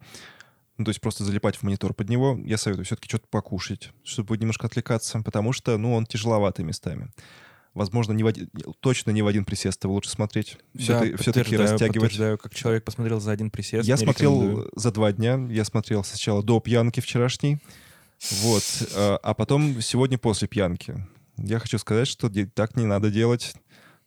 [0.76, 2.38] ну, то есть просто залипать в монитор под него.
[2.44, 7.10] Я советую все-таки что-то покушать, чтобы немножко отвлекаться, потому что, ну, он тяжеловатый местами.
[7.74, 8.50] Возможно, не в один-
[8.80, 10.58] точно не в один присест его лучше смотреть.
[10.74, 11.94] Да, Все-таки подтверждаю, растягивать.
[11.94, 13.88] подтверждаю, как человек посмотрел за один присест.
[13.88, 14.70] Я смотрел рекомендую.
[14.76, 15.40] за два дня.
[15.50, 17.62] Я смотрел сначала до пьянки вчерашней,
[18.42, 18.62] вот,
[18.94, 21.06] э, а потом сегодня после пьянки.
[21.38, 23.54] Я хочу сказать, что так не надо делать,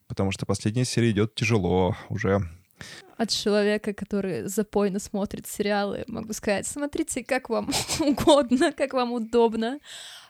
[0.08, 2.42] потому что последняя серия идет тяжело уже.
[3.18, 9.80] От человека, который запойно смотрит сериалы, могу сказать, смотрите, как вам угодно, как вам удобно.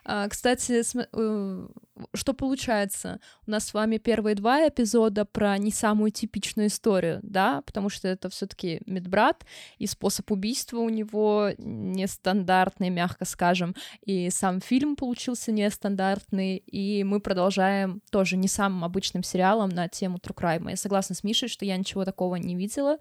[0.08, 1.68] А, Кстати, э,
[2.14, 3.18] что получается?
[3.44, 8.06] У нас с вами первые два эпизода про не самую типичную историю, да, потому что
[8.06, 9.44] это все таки медбрат,
[9.78, 17.18] и способ убийства у него нестандартный, мягко скажем, и сам фильм получился нестандартный, и мы
[17.18, 20.70] продолжаем тоже не самым обычным сериалом на тему True Crime.
[20.70, 22.98] Я согласна с Мишей, что я ничего такого не видела,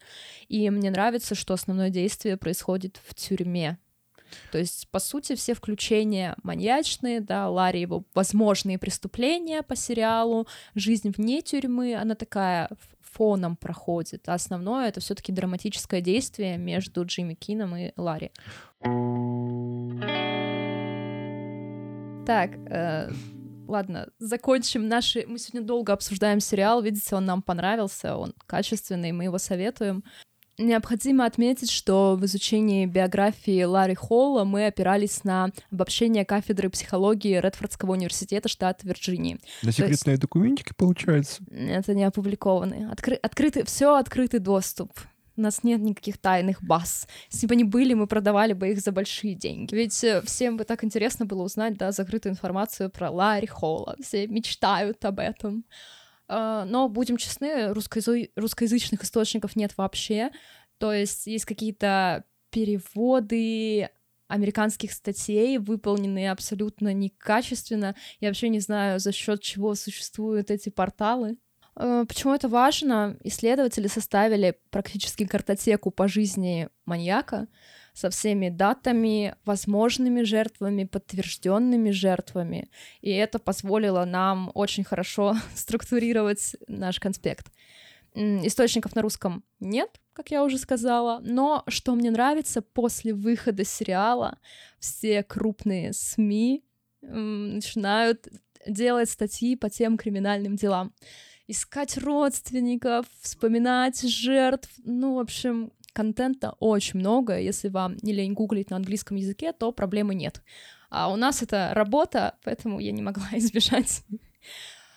[0.48, 3.78] и мне нравится, что основное действие происходит в тюрьме.
[4.52, 11.13] То есть, по сути, все включения маньячные, да, Ларри его возможные преступления по сериалу, жизнь
[11.15, 12.69] вне тюрьмы, она такая
[13.02, 18.32] фоном проходит, а основное это все-таки драматическое действие между Джимми Кином и Ларри.
[22.26, 23.12] Так, э,
[23.67, 25.26] ладно, закончим наши...
[25.28, 30.04] Мы сегодня долго обсуждаем сериал, видите, он нам понравился, он качественный, мы его советуем.
[30.58, 37.91] Необходимо отметить, что в изучении биографии Ларри Холла мы опирались на обобщение кафедры психологии Редфордского
[37.91, 39.39] университета штата Вирджинии.
[39.63, 41.44] На секретные документики получается.
[41.52, 42.89] Это не опубликованный.
[42.89, 44.91] Откры- открытый, все открытый доступ.
[45.38, 47.08] У нас нет никаких тайных баз.
[47.30, 49.76] Если бы они были, мы продавали бы их за большие деньги.
[49.76, 53.98] Ведь э, всем бы так интересно было узнать, да, закрытую информацию про Ларри Холла.
[54.02, 55.65] Все мечтают об этом.
[56.28, 60.32] А, Но, будем честны, русскоязы- русскоязычных источников нет вообще.
[60.78, 63.90] То есть есть какие-то переводы
[64.28, 67.96] американских статей, выполненные абсолютно некачественно.
[68.20, 71.38] Я вообще не знаю, за счет чего существуют эти порталы.
[71.76, 73.18] Э, Почему это важно?
[73.24, 77.48] Исследователи составили практически картотеку по жизни маньяка
[77.95, 82.69] со всеми датами, возможными жертвами, подтвержденными жертвами.
[83.01, 87.51] И это позволило нам очень хорошо структурировать наш конспект.
[88.13, 94.39] Источников на русском нет, как я уже сказала, но что мне нравится, после выхода сериала
[94.79, 96.63] все крупные СМИ
[97.01, 98.27] начинают
[98.67, 100.93] делать статьи по тем криминальным делам.
[101.47, 104.69] Искать родственников, вспоминать жертв.
[104.84, 107.39] Ну, в общем, контента очень много.
[107.39, 110.41] Если вам не лень гуглить на английском языке, то проблемы нет.
[110.89, 114.03] А у нас это работа, поэтому я не могла избежать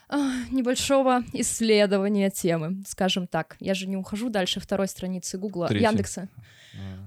[0.08, 3.56] а, небольшого исследования темы, скажем так.
[3.60, 5.72] Я же не ухожу дальше второй страницы Гугла.
[5.72, 6.28] Яндекса,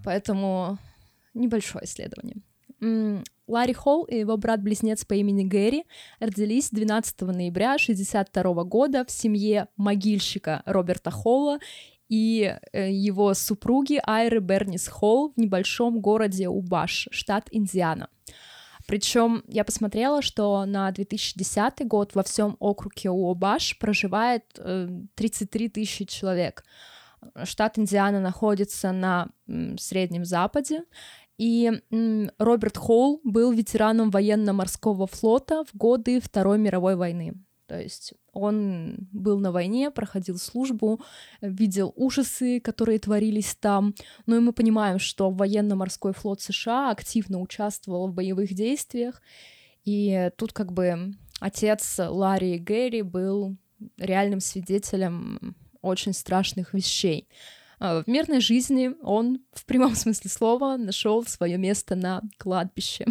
[0.03, 0.77] поэтому
[1.33, 2.37] небольшое исследование.
[3.47, 5.83] Ларри Холл и его брат-близнец по имени Гэри
[6.19, 11.59] родились 12 ноября 1962 года в семье могильщика Роберта Холла
[12.11, 18.09] и э, его супруги Айры Бернис Холл в небольшом городе Убаш, штат Индиана.
[18.85, 26.03] Причем я посмотрела, что на 2010 год во всем округе Уобаш проживает э, 33 тысячи
[26.03, 26.65] человек.
[27.45, 29.29] Штат Индиана находится на
[29.77, 30.83] Среднем Западе,
[31.37, 31.71] и
[32.39, 37.35] Роберт Холл был ветераном военно-морского флота в годы Второй мировой войны.
[37.71, 40.99] То есть он был на войне, проходил службу,
[41.39, 43.95] видел ужасы, которые творились там.
[44.25, 49.21] Ну и мы понимаем, что военно-морской флот США активно участвовал в боевых действиях.
[49.85, 53.55] И тут как бы отец Ларри и Гэри был
[53.97, 57.29] реальным свидетелем очень страшных вещей.
[57.79, 63.05] А В мирной жизни он, в прямом смысле слова, нашел свое место на кладбище.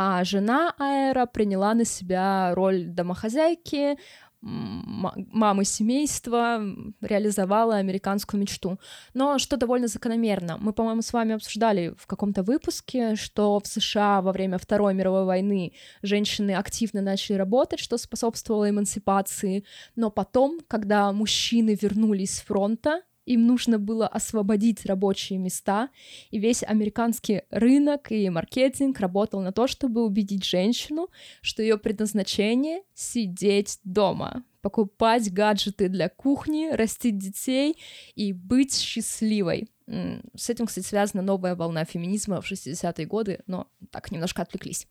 [0.00, 3.98] А жена Аэра приняла на себя роль домохозяйки,
[4.40, 6.62] мамы семейства,
[7.00, 8.78] реализовала американскую мечту.
[9.12, 14.22] Но что довольно закономерно, мы, по-моему, с вами обсуждали в каком-то выпуске, что в США
[14.22, 19.64] во время Второй мировой войны женщины активно начали работать, что способствовало эмансипации,
[19.96, 25.90] но потом, когда мужчины вернулись с фронта, им нужно было освободить рабочие места,
[26.30, 31.08] и весь американский рынок и маркетинг работал на то, чтобы убедить женщину,
[31.42, 37.76] что ее предназначение— сидеть дома, покупать гаджеты для кухни, растить детей
[38.14, 39.68] и быть счастливой.
[40.34, 44.86] С этим, кстати, связана новая волна феминизма в 60-е годы, но так немножко отвлеклись.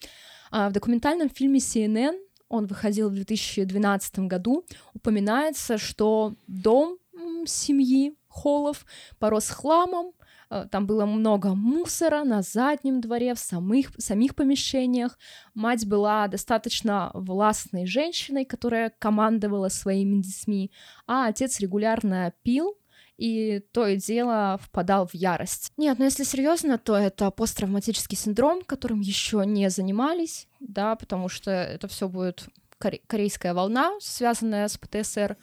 [0.52, 2.18] А В документальном фильме CNN
[2.50, 6.98] он выходил в 2012 году, упоминается, что дом
[7.46, 8.86] семьи Холлов
[9.20, 10.12] порос хламом,
[10.50, 15.18] э, там было много мусора на заднем дворе, в самых, самих помещениях.
[15.54, 20.72] Мать была достаточно властной женщиной, которая командовала своими детьми,
[21.08, 22.78] а отец регулярно пил,
[23.18, 25.74] и то и дело впадал в ярость.
[25.78, 31.50] Нет, ну если серьезно, то это посттравматический синдром, которым еще не занимались, да, потому что
[31.50, 32.48] это все будет
[32.80, 35.36] коре- корейская волна, связанная с ПТСР.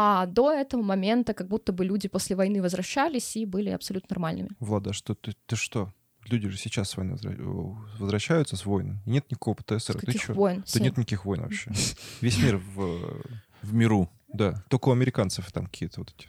[0.00, 4.50] А до этого момента как будто бы люди после войны возвращались и были абсолютно нормальными.
[4.60, 5.92] Влада, что ты, ты что?
[6.26, 9.00] Люди же сейчас с войны возвра- возвращаются с войн.
[9.06, 9.80] И нет никакого ПТСР.
[9.80, 10.34] С Ты каких чё?
[10.34, 10.62] войн?
[10.72, 11.72] Да нет никаких войн вообще.
[12.20, 13.22] Весь мир в...
[13.62, 14.08] В миру.
[14.32, 16.28] Да, только у американцев там какие-то вот эти...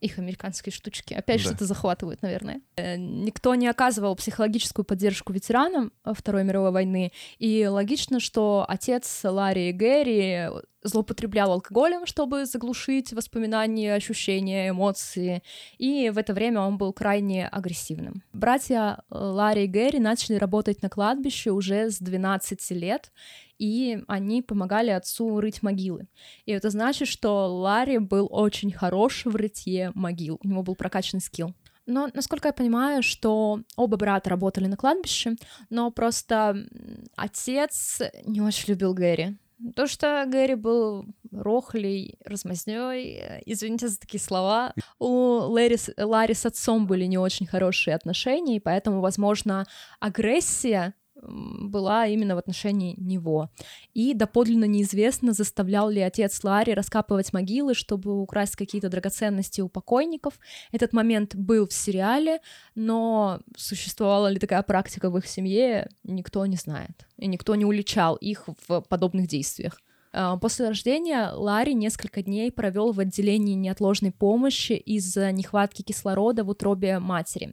[0.00, 1.14] их американские штучки.
[1.14, 1.48] Опять Да.
[1.48, 2.60] что-то захватывают, наверное.
[2.76, 9.20] Э, Никто не оказывал психологическую поддержку ветеранам э, Второй мировой войны, и логично, что отец
[9.24, 10.48] Ларри и Гэри
[10.82, 15.42] злоупотреблял алкоголем, чтобы заглушить воспоминания, ощущения, эмоции,
[15.78, 18.22] и в это время он был крайне агрессивным.
[18.32, 23.12] Братья э, Ларри и Гэри начали работать на кладбище уже с 12 лет,
[23.58, 26.08] и они помогали отцу рыть могилы.
[26.46, 30.38] И это значит, что Ларри был очень хорош в рытье могил.
[30.42, 31.54] У него был прокачанный скилл.
[31.86, 35.34] Но, насколько я понимаю, что оба брата работали на кладбище,
[35.70, 36.56] но просто
[37.16, 39.36] отец не очень любил Гэри.
[39.76, 46.86] То, что Гэри был рохлей, размазнёй, извините за такие слова, у Лэри, Ларри с отцом
[46.86, 49.66] были не очень хорошие отношения, и поэтому, возможно,
[50.00, 53.50] агрессия была именно в отношении него.
[53.94, 60.38] И доподлинно неизвестно, заставлял ли отец Ларри раскапывать могилы, чтобы украсть какие-то драгоценности у покойников.
[60.72, 62.40] Этот момент был в сериале,
[62.74, 67.06] но существовала ли такая практика в их семье, никто не знает.
[67.16, 69.80] И никто не уличал их в подобных действиях.
[70.12, 76.48] А, После рождения Ларри несколько дней провел в отделении неотложной помощи из-за нехватки кислорода в
[76.48, 77.52] утробе матери.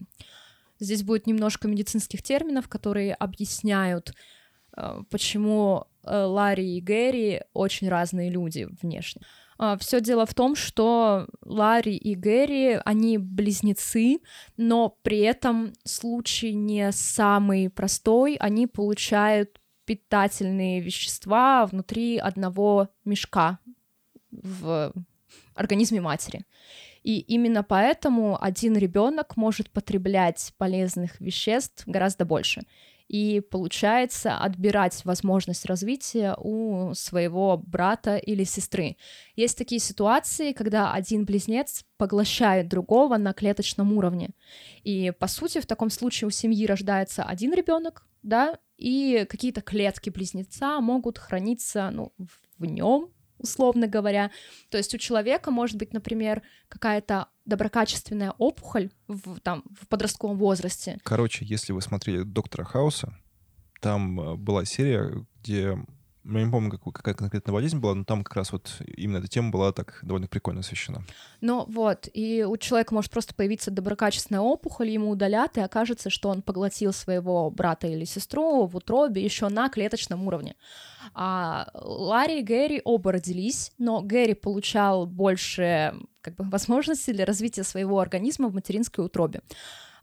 [0.80, 4.14] Здесь будет немножко медицинских терминов, которые объясняют,
[4.76, 9.22] э, почему э, Ларри и Гэри очень разные люди внешне.
[9.80, 14.20] Все дело в том, что Ларри и Гэри, они близнецы,
[14.56, 18.36] но при этом случай не самый простой.
[18.36, 23.58] Они получают питательные вещества внутри одного мешка
[24.30, 24.94] в
[25.56, 26.46] организме матери.
[27.08, 32.64] И именно поэтому один ребенок может потреблять полезных веществ гораздо больше.
[33.08, 38.98] И получается отбирать возможность развития у своего брата или сестры.
[39.38, 44.32] Есть такие ситуации, когда один близнец поглощает другого на клеточном уровне.
[44.84, 50.10] И по сути в таком случае у семьи рождается один ребенок, да, и какие-то клетки
[50.10, 52.12] близнеца могут храниться ну,
[52.58, 54.32] в нем, условно говоря.
[54.70, 61.00] То есть у человека может быть, например, какая-то доброкачественная опухоль в, там, в подростковом возрасте.
[61.04, 63.18] Короче, если вы смотрели «Доктора Хауса»,
[63.82, 65.78] там э, была серия, где
[66.30, 69.28] я не помню, как, какая конкретная болезнь была, но там как раз вот именно эта
[69.28, 71.04] тема была так довольно прикольно освещена.
[71.42, 76.30] Ну вот, и у человека может просто появиться доброкачественная опухоль, ему удалят, и окажется, что
[76.30, 80.56] он поглотил своего брата или сестру в утробе еще на клеточном уровне.
[81.14, 87.64] А Ларри и Гэри оба родились, но Гэри получал больше как бы, возможностей для развития
[87.64, 89.42] своего организма в материнской утробе.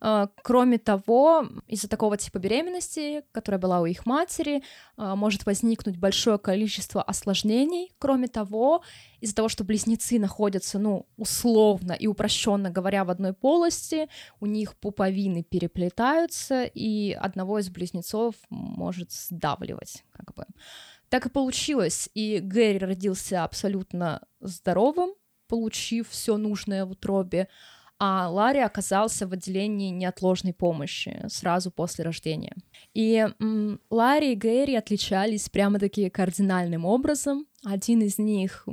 [0.07, 4.63] А, кроме того, из-за такого типа беременности, которая была у их матери,
[4.99, 7.91] а, может возникнуть большое количество осложнений.
[7.99, 8.83] Кроме того,
[9.23, 14.77] из-за того, что близнецы находятся, ну, условно и упрощенно говоря, в одной полости, у них
[14.77, 20.45] пуповины переплетаются, и одного из близнецов может сдавливать, как бы.
[21.09, 25.15] Так и получилось, и Гэри родился абсолютно здоровым,
[25.49, 27.49] получив все нужное в утробе,
[27.99, 32.55] а Ларри оказался в отделении неотложной помощи сразу после рождения.
[32.93, 37.47] И м, Ларри и Гэри отличались прямо-таки кардинальным образом.
[37.65, 38.67] Один из них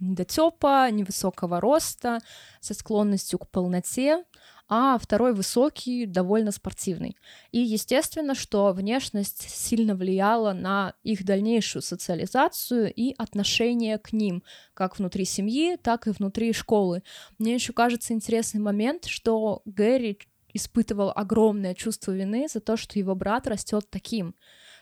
[0.00, 2.18] недотепа, невысокого роста,
[2.60, 4.24] со склонностью к полноте,
[4.68, 7.16] а второй высокий, довольно спортивный.
[7.52, 14.42] И естественно, что внешность сильно влияла на их дальнейшую социализацию и отношение к ним,
[14.72, 17.02] как внутри семьи, так и внутри школы.
[17.38, 20.18] Мне еще кажется интересный момент, что Гэри
[20.54, 24.34] испытывал огромное чувство вины за то, что его брат растет таким.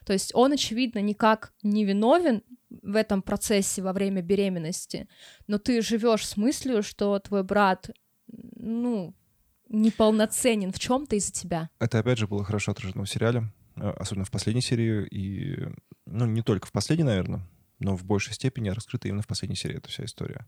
[0.05, 5.09] То есть он, очевидно, никак не виновен в этом процессе во время беременности,
[5.47, 7.91] но ты живешь с мыслью, что твой брат,
[8.29, 9.15] ну,
[9.73, 11.71] неполноценен в чем-то из-за тебя.
[11.81, 15.69] Это, опять же, было хорошо отражено в сериале, э, особенно в последней серии, и,
[16.07, 17.43] ну, не только в последней, наверное,
[17.79, 20.47] но в большей степени раскрыта именно в последней серии эта вся история.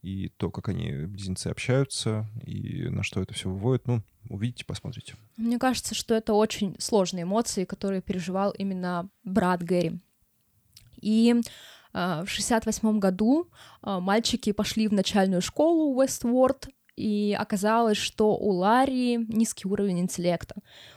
[0.00, 5.14] И то, как они, близнецы, общаются, и на что это все выводит, ну, увидите, посмотрите.
[5.36, 10.00] Мне кажется, что это очень сложные эмоции, которые переживал именно брат Гэри.
[11.00, 11.34] И
[11.92, 13.48] э, в 68 году
[13.82, 20.56] э, мальчики пошли в начальную школу Уэстворд, и оказалось, что у Ларри низкий уровень интеллекта.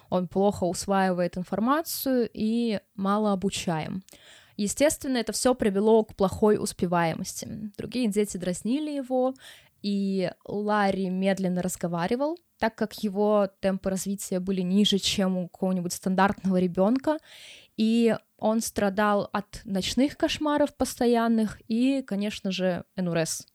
[0.10, 4.04] Он плохо усваивает информацию и мало обучаем.
[4.58, 7.72] Естественно, это все привело к плохой успеваемости.
[7.78, 9.34] Другие дети дразнили его,
[9.82, 16.58] и Ларри медленно разговаривал, так как его темпы развития были ниже, чем у какого-нибудь стандартного
[16.58, 17.18] ребенка,
[17.78, 23.46] и он страдал от ночных кошмаров постоянных и, конечно же, НРС,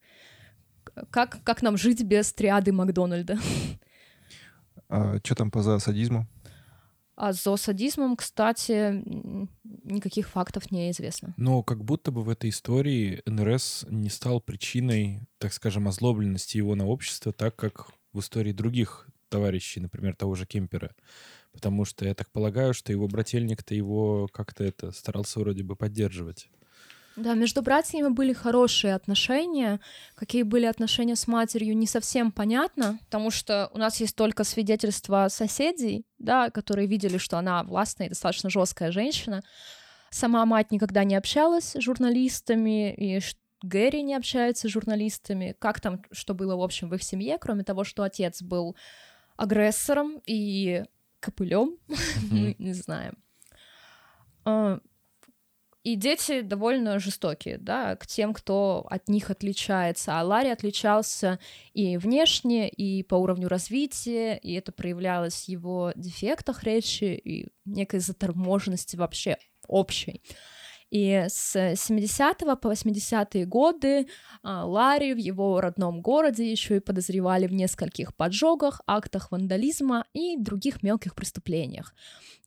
[1.11, 3.39] как, как нам жить без триады Макдональда?
[4.89, 6.27] А что там по зоосадизму?
[7.17, 9.03] А с зоосадизмом, кстати,
[9.85, 11.35] никаких фактов не известно.
[11.37, 16.75] Но как будто бы в этой истории НРС не стал причиной, так скажем, озлобленности его
[16.75, 20.95] на общество, так как в истории других товарищей, например, того же Кемпера.
[21.53, 26.49] Потому что я так полагаю, что его брательник-то его как-то это старался вроде бы поддерживать.
[27.17, 29.81] Да, между братьями были хорошие отношения.
[30.15, 35.27] Какие были отношения с матерью, не совсем понятно, потому что у нас есть только свидетельства
[35.29, 39.43] соседей, да, которые видели, что она властная и достаточно жесткая женщина.
[40.11, 43.21] Сама мать никогда не общалась с журналистами, и
[43.63, 45.55] Гэри не общается с журналистами.
[45.59, 48.77] Как там, что было, в общем, в их семье, кроме того, что отец был
[49.37, 50.85] агрессором и
[51.21, 51.77] копылем,
[52.31, 53.19] мы не знаем.
[55.83, 60.19] И дети довольно жестокие, да, к тем, кто от них отличается.
[60.19, 61.39] А Ларри отличался
[61.73, 68.01] и внешне, и по уровню развития, и это проявлялось в его дефектах речи и некой
[68.01, 70.23] заторможенности вообще общей.
[70.91, 74.09] И с 70 по 80-е годы
[74.43, 80.37] а, Ларри в его родном городе еще и подозревали в нескольких поджогах, актах вандализма и
[80.37, 81.95] других мелких преступлениях.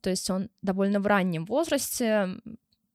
[0.02, 2.38] То есть он довольно в раннем возрасте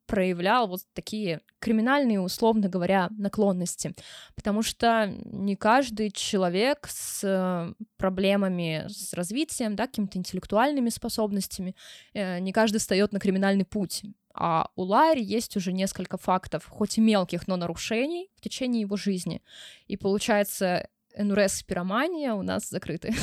[0.09, 3.95] проявлял вот такие криминальные, условно говоря, наклонности.
[4.35, 11.77] Потому что не каждый человек с э, проблемами с развитием, да, какими-то интеллектуальными способностями,
[12.15, 14.03] э, не каждый встает на криминальный путь.
[14.35, 18.97] А у Ларри есть уже несколько фактов, хоть и мелких, но нарушений в течение его
[18.97, 19.43] жизни.
[19.89, 23.15] И получается, НРС пиромания у нас закрыты.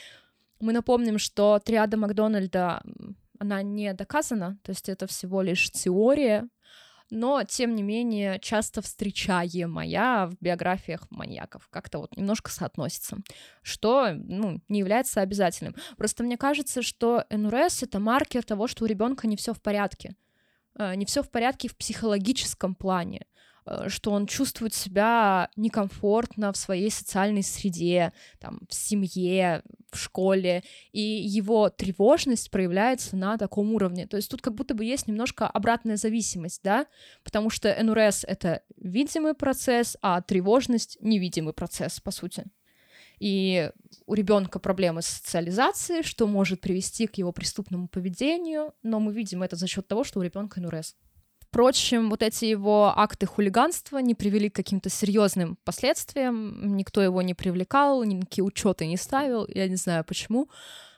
[0.60, 2.82] Мы напомним, что триада Макдональда
[3.38, 6.48] она не доказана, то есть это всего лишь теория,
[7.10, 11.68] но, тем не менее, часто встречаемая в биографиях маньяков.
[11.68, 13.18] Как-то вот немножко соотносится,
[13.62, 15.76] что, ну, не является обязательным.
[15.96, 20.16] Просто мне кажется, что НРС— это маркер того, что у ребенка не все в порядке.
[20.78, 23.26] Э, не все в порядке в психологическом плане.
[23.66, 30.62] Э, что он чувствует себя некомфортно в своей социальной среде, там, в семье, в школе,
[30.92, 34.06] и его тревожность проявляется на таком уровне.
[34.06, 36.86] То есть тут как будто бы есть немножко обратная зависимость, да,
[37.24, 42.44] потому что НРС— это видимый процесс, а тревожность— невидимый процесс, по сути
[43.18, 43.70] и
[44.06, 49.42] у ребенка проблемы с социализацией, что может привести к его преступному поведению, но мы видим
[49.42, 50.96] это за счет того, что у ребенка НРС.
[51.56, 56.76] Впрочем, вот эти его акты хулиганства не привели к каким-то серьезным последствиям.
[56.76, 59.46] Никто его не привлекал, никакие учеты не ставил.
[59.48, 60.50] Я не знаю почему.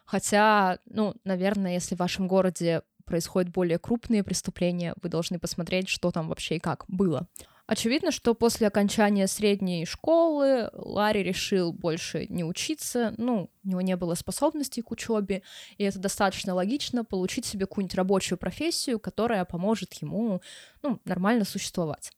[0.05, 6.11] Хотя, ну, наверное, если в вашем городе происходят более крупные преступления, вы должны посмотреть, что
[6.11, 7.29] там вообще и как было.
[7.69, 13.95] Очевидно, что после окончания средней школы Ларри решил больше не учиться, ну, у него не
[13.95, 15.43] было способностей к учебе,
[15.77, 20.41] и это достаточно логично получить себе какую-нибудь рабочую профессию, которая поможет ему,
[20.83, 22.11] ну, нормально существовать.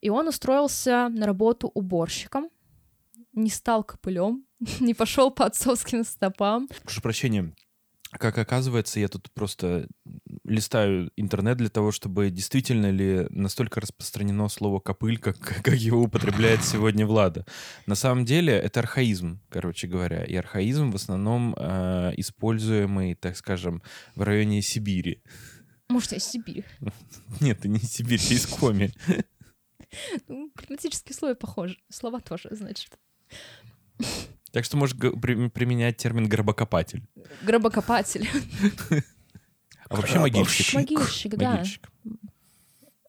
[0.00, 2.50] И он устроился на работу уборщиком,
[3.32, 4.44] не стал копылем,
[4.80, 6.66] не пошел по отцовским стопам.
[6.82, 7.54] Прошу прощения,
[8.10, 9.86] как оказывается, я тут просто
[10.50, 16.64] листаю интернет для того, чтобы действительно ли настолько распространено слово «копыль», как, как его употребляет
[16.64, 17.46] сегодня Влада.
[17.86, 20.24] На самом деле это архаизм, короче говоря.
[20.24, 23.82] И архаизм в основном э, используемый, так скажем,
[24.14, 25.22] в районе Сибири.
[25.88, 26.64] Может, из Сибири.
[27.40, 28.92] Нет, это не Сибирь, это из Коми.
[30.28, 31.76] Ну, климатические условия похожи.
[31.88, 32.98] Слова тоже, значит.
[34.52, 37.06] Так что можешь применять термин «гробокопатель».
[37.42, 38.28] Гробокопатель.
[39.90, 40.74] А вообще могильщик.
[40.74, 41.62] Могильщик, да.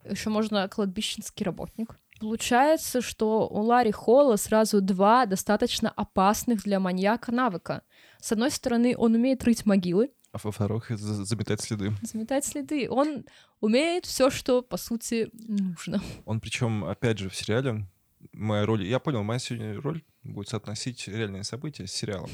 [0.04, 1.98] Еще можно кладбищенский работник.
[2.20, 7.84] Получается, что у Ларри Холла сразу два достаточно опасных для маньяка навыка.
[8.20, 10.12] С одной стороны, он умеет рыть могилы.
[10.32, 11.94] А во-вторых, заметать следы.
[12.02, 12.90] Заметать следы.
[12.90, 13.26] Он
[13.60, 16.02] умеет все, что, по сути, нужно.
[16.26, 17.88] Он причем, опять же, в сериале
[18.32, 18.84] моя роль...
[18.86, 22.30] Я понял, моя сегодня роль будет соотносить реальные события с сериалом.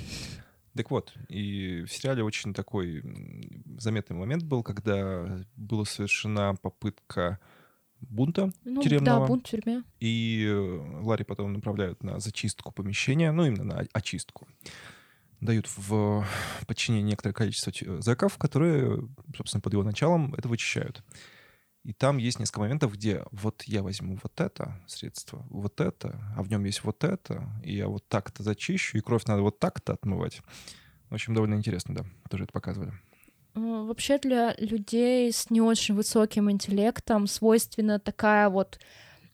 [0.77, 3.03] Так вот, и в сериале очень такой
[3.79, 7.39] заметный момент был, когда была совершена попытка
[7.99, 9.21] бунта ну, тюремного.
[9.21, 9.83] Да, бунт в тюрьме.
[9.99, 14.47] И э, Ларри потом направляют на зачистку помещения, ну, именно на очистку.
[15.41, 16.25] Дают в
[16.67, 17.71] подчинение некоторое количество
[18.01, 21.03] зэков, которые, собственно, под его началом это вычищают.
[21.87, 26.43] И там есть несколько моментов, где вот я возьму вот это средство, вот это, а
[26.43, 29.93] в нем есть вот это, и я вот так-то зачищу, и кровь надо вот так-то
[29.93, 30.41] отмывать.
[31.09, 32.91] В общем, довольно интересно, да, тоже это показывали.
[33.53, 38.79] Вообще для людей с не очень высоким интеллектом свойственна такая вот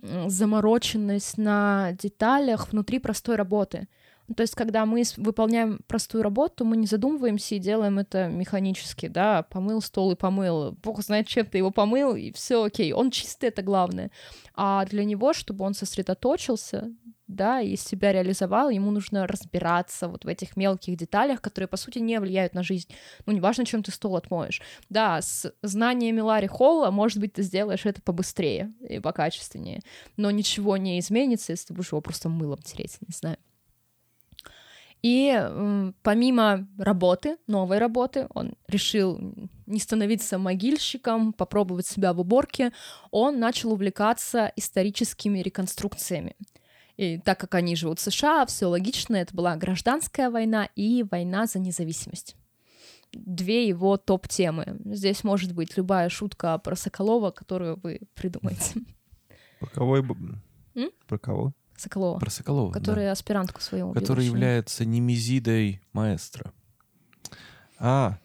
[0.03, 3.87] замороченность на деталях внутри простой работы.
[4.35, 9.43] То есть, когда мы выполняем простую работу, мы не задумываемся и делаем это механически, да,
[9.43, 13.47] помыл стол и помыл, бог знает, чем ты его помыл, и все окей, он чистый,
[13.47, 14.11] это главное.
[14.55, 16.91] А для него, чтобы он сосредоточился,
[17.27, 21.99] да, и себя реализовал, ему нужно разбираться вот в этих мелких деталях, которые, по сути,
[21.99, 22.89] не влияют на жизнь.
[23.25, 24.61] Ну, неважно, чем ты стол отмоешь.
[24.89, 29.81] Да, с знаниями Ларри Холла, может быть, ты сделаешь это побыстрее и покачественнее,
[30.17, 33.37] но ничего не изменится, если ты будешь его просто мылом тереть, не знаю.
[35.03, 39.19] И помимо работы, новой работы, он решил
[39.65, 42.71] не становиться могильщиком, попробовать себя в уборке,
[43.11, 46.35] он начал увлекаться историческими реконструкциями.
[46.95, 51.47] И так как они живут в США, все логично, это была гражданская война и война
[51.47, 52.37] за независимость.
[53.11, 54.79] Две его топ-темы.
[54.85, 58.79] Здесь может быть любая шутка про Соколова, которую вы придумаете.
[59.59, 59.97] Про кого?
[61.07, 61.53] Про кого?
[61.83, 62.19] Соколова.
[62.19, 63.11] Про Соколова, Который да.
[63.11, 64.01] аспирантку свою убил.
[64.01, 66.53] Который является немезидой маэстро.
[67.77, 68.17] А,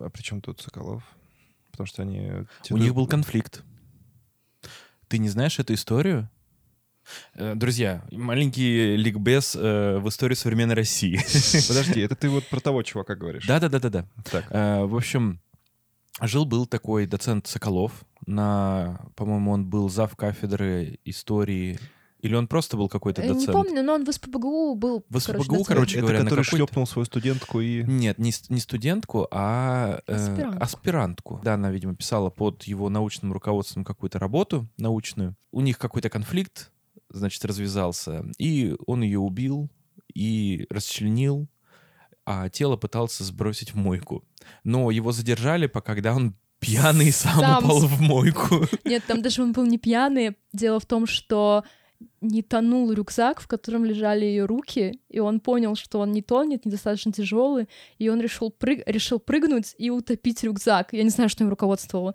[0.00, 1.02] а при чем тут Соколов?
[1.70, 2.46] Потому что они...
[2.70, 3.62] У них был конфликт.
[5.08, 6.30] Ты не знаешь эту историю?
[7.34, 11.16] Э, друзья, маленький ликбез э, в истории современной России.
[11.68, 13.46] Подожди, это ты вот про того чувака говоришь?
[13.46, 14.06] Да-да-да-да-да.
[14.50, 15.40] Э, в общем,
[16.20, 18.04] жил-был такой доцент Соколов.
[18.26, 21.78] На, по-моему, он был зав кафедры истории
[22.22, 23.40] или он просто был какой-то доцент?
[23.40, 25.04] Не помню, но он в СПБГУ был.
[25.08, 27.82] В СПБГУ, короче, короче это говоря, который шлепнул свою студентку и...
[27.82, 30.62] Нет, не, не студентку, а э, аспирантку.
[30.62, 31.40] аспирантку.
[31.42, 35.36] Да, она, видимо, писала под его научным руководством какую-то работу научную.
[35.50, 36.70] У них какой-то конфликт,
[37.10, 39.68] значит, развязался, и он ее убил
[40.14, 41.48] и расчленил,
[42.24, 44.24] а тело пытался сбросить в мойку.
[44.62, 48.64] Но его задержали, пока когда он пьяный сам, сам упал в мойку.
[48.84, 50.36] Нет, там даже он был не пьяный.
[50.52, 51.64] Дело в том, что
[52.20, 56.64] не тонул рюкзак, в котором лежали ее руки, и он понял, что он не тонет,
[56.64, 58.82] недостаточно тяжелый, и он решил, прыг...
[58.86, 60.92] решил прыгнуть и утопить рюкзак.
[60.92, 62.14] Я не знаю, что им руководствовало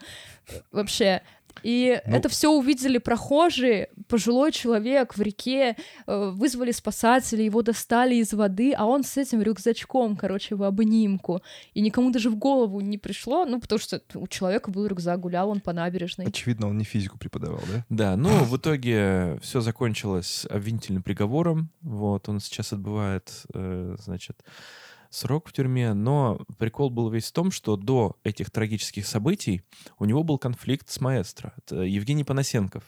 [0.72, 1.22] вообще.
[1.64, 8.16] И Ну- это все увидели прохожие, пожилой человек в реке, э, вызвали спасателей, его достали
[8.16, 11.42] из воды, а он с этим рюкзачком, короче, в обнимку.
[11.74, 15.50] И никому даже в голову не пришло, ну, потому что у человека был рюкзак, гулял
[15.50, 16.28] он по набережной.
[16.28, 17.86] Очевидно, он не физику преподавал, да?
[17.90, 21.70] Да, ну, в итоге все закончилось обвинительным приговором.
[21.82, 24.44] Вот, он сейчас отбывает, э, значит,
[25.10, 25.94] срок в тюрьме.
[25.94, 29.64] Но прикол был весь в том, что до этих трагических событий
[30.00, 31.54] у него был конфликт с маэстро.
[31.58, 32.84] Это Евгений Панасенков.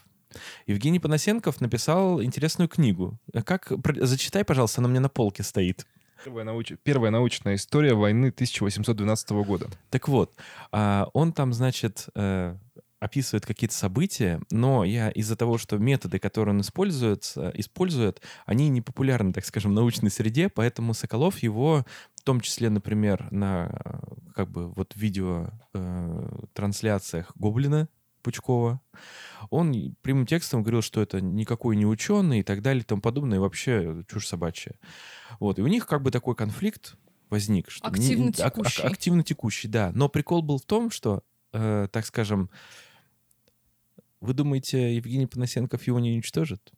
[0.68, 3.20] Евгений Панасенков написал интересную книгу.
[3.46, 3.72] Как...
[3.98, 5.86] Зачитай, пожалуйста, она у меня на полке стоит.
[6.24, 9.70] Первая, науч- Первая научная история войны 1812 года.
[9.90, 10.36] Так вот,
[10.72, 12.58] а, он там, значит, э,
[13.00, 18.82] описывает какие-то события, но я из-за того, что методы, которые он использует, использует, они не
[18.82, 21.86] популярны, так скажем, в научной среде, поэтому Соколов его,
[22.20, 24.00] в том числе, например, на э,
[24.36, 27.88] как бы вот видео э, трансляциях Гоблина
[28.22, 28.82] Пучкова,
[29.50, 33.38] он прямым текстом говорил, что это никакой не ученый и так далее и тому подобное,
[33.38, 34.76] и вообще чушь собачья.
[35.40, 36.96] Вот, и у них как бы такой конфликт
[37.30, 37.70] возник.
[37.70, 38.82] Что не- Активно ак- ак- текущий.
[38.84, 39.92] активно текущий, да.
[39.94, 42.50] Но прикол был в том, что, э, так скажем,
[44.20, 46.74] вы думаете, Евгений Панасенков его не уничтожит?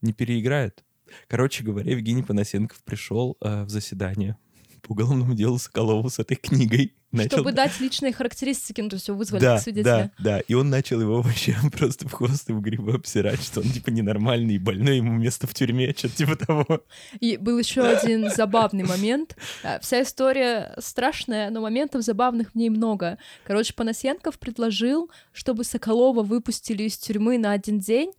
[0.00, 0.82] Не переиграет?
[1.28, 4.38] Короче говоря, Евгений Панасенков пришел э, в заседание
[4.82, 6.94] по уголовному делу Соколову с этой книгой.
[7.12, 10.12] Начал- Чтобы дать личные характеристики, ну, то есть его вызвали да, как свидетеля.
[10.18, 10.40] да, да.
[10.40, 13.90] И он начал его вообще просто в хвост и в грибы обсирать, что он типа
[13.90, 16.66] ненормальный и больной, ему место в тюрьме, что-то типа того.
[17.18, 19.36] И был еще один забавный момент.
[19.64, 23.18] А, Вся история страшная, но моментов забавных в ней много.
[23.44, 28.12] Короче, Панасенков предложил, чтобы Соколова выпустили из тюрьмы на один день,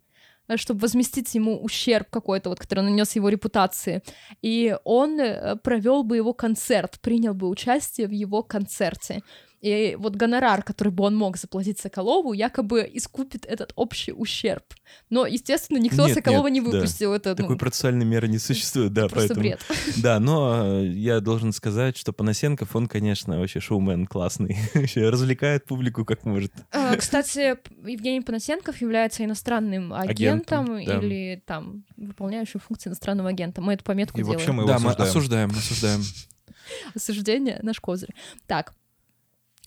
[0.56, 4.02] чтобы возместить ему ущерб какой-то, вот, который нанес его репутации.
[4.42, 9.22] И он э, провел бы его концерт, принял бы участие в его концерте.
[9.62, 14.64] И вот гонорар, который бы он мог заплатить Соколову, якобы искупит этот общий ущерб.
[15.08, 16.78] Но, естественно, никто Нет, Соколова нет, не да.
[16.78, 17.12] выпустил.
[17.12, 19.40] Это ну, Такой процессуальной меры не существует, да, просто поэтому...
[19.40, 19.60] бред.
[20.02, 24.56] Да, но э, я должен сказать, что Панасенков, он, конечно, вообще шоумен классный.
[24.74, 26.52] Вообще развлекает публику как может.
[26.72, 27.56] А, Кстати,
[27.88, 30.98] Евгений Панасенков является иностранным агентом, Агентом, да.
[30.98, 33.60] или там выполняющим функции иностранного агента.
[33.60, 34.38] Мы эту пометку И делаем.
[34.38, 35.50] вообще мы его Да, мы осуждаем.
[35.50, 36.02] осуждаем, осуждаем.
[36.94, 38.10] Осуждение наш козырь.
[38.46, 38.74] Так.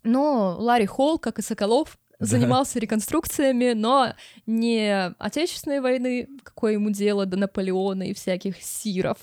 [0.06, 4.14] Но Ларри Холл, как и Соколов, занимался реконструкциями, но
[4.45, 9.18] не Отечественной войны, какое ему дело до Наполеона и всяких сиров.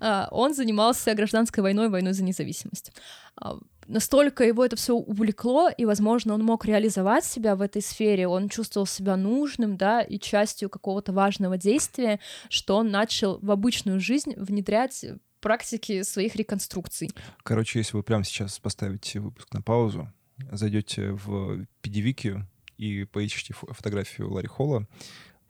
[0.00, 2.92] А, Он занимался гражданской войной, войной за независимость.
[3.36, 3.58] А,
[3.88, 8.48] Настолько его это все увлекло, и, возможно, он мог реализовать себя в этой сфере, он
[8.48, 14.34] чувствовал себя нужным, да, и частью какого-то важного действия, что он начал в обычную жизнь
[14.36, 15.04] внедрять
[15.40, 17.10] практики своих реконструкций.
[17.42, 20.08] Короче, если вы прямо сейчас поставите выпуск на паузу,
[20.50, 22.42] зайдете в PDWiki
[22.78, 24.86] и поищите фо- фотографию Ларри Холла,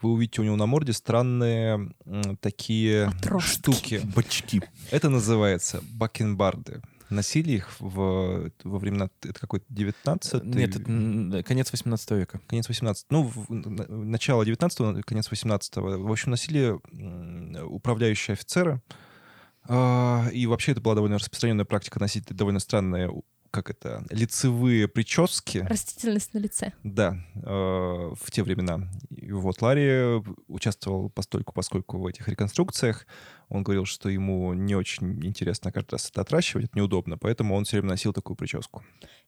[0.01, 1.95] вы увидите у него на морде странные
[2.41, 3.53] такие Отростки.
[3.59, 4.01] штуки.
[4.15, 4.61] Бачки.
[4.91, 6.83] Это называется бакенбарды.
[7.11, 12.41] Носили их в, во времена, это какой-то 19 Нет, это конец 18 века.
[12.47, 16.75] конец 18 ну, в- на- начало 19 конец 18 В общем, носили
[17.63, 18.81] управляющие офицеры.
[19.65, 23.11] А, И вообще это была довольно распространенная практика носить довольно странные,
[23.53, 25.59] как это, лицевые прически.
[25.59, 26.73] Растительность на лице.
[26.83, 28.89] Да, э, в те времена.
[29.11, 33.07] И вот Ларри участвовал постольку, поскольку в этих реконструкциях.
[33.53, 37.65] Он говорил, что ему не очень интересно каждый раз это отращивать, это неудобно, поэтому он
[37.65, 38.83] все время носил такую прическу.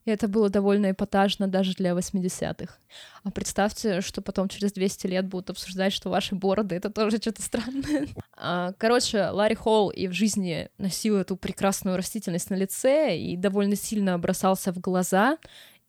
[0.07, 2.75] И это было довольно эпатажно даже для 80-х.
[3.23, 7.43] А представьте, что потом через 200 лет будут обсуждать, что ваши бороды— это тоже что-то
[7.43, 8.09] странное.
[8.37, 13.77] А, Короче, Ларри Холл и в жизни носил эту прекрасную растительность на лице и довольно
[13.77, 15.37] сильно бросался в глаза.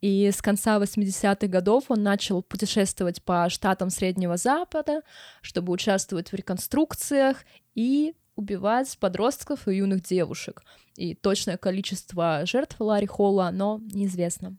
[0.01, 5.01] И с конца 80-х годов он начал путешествовать по штатам Среднего Запада,
[5.41, 10.63] чтобы участвовать в реконструкциях и убивать подростков и юных девушек.
[10.95, 14.55] И точное количество жертв Ларри Холла, оно неизвестно.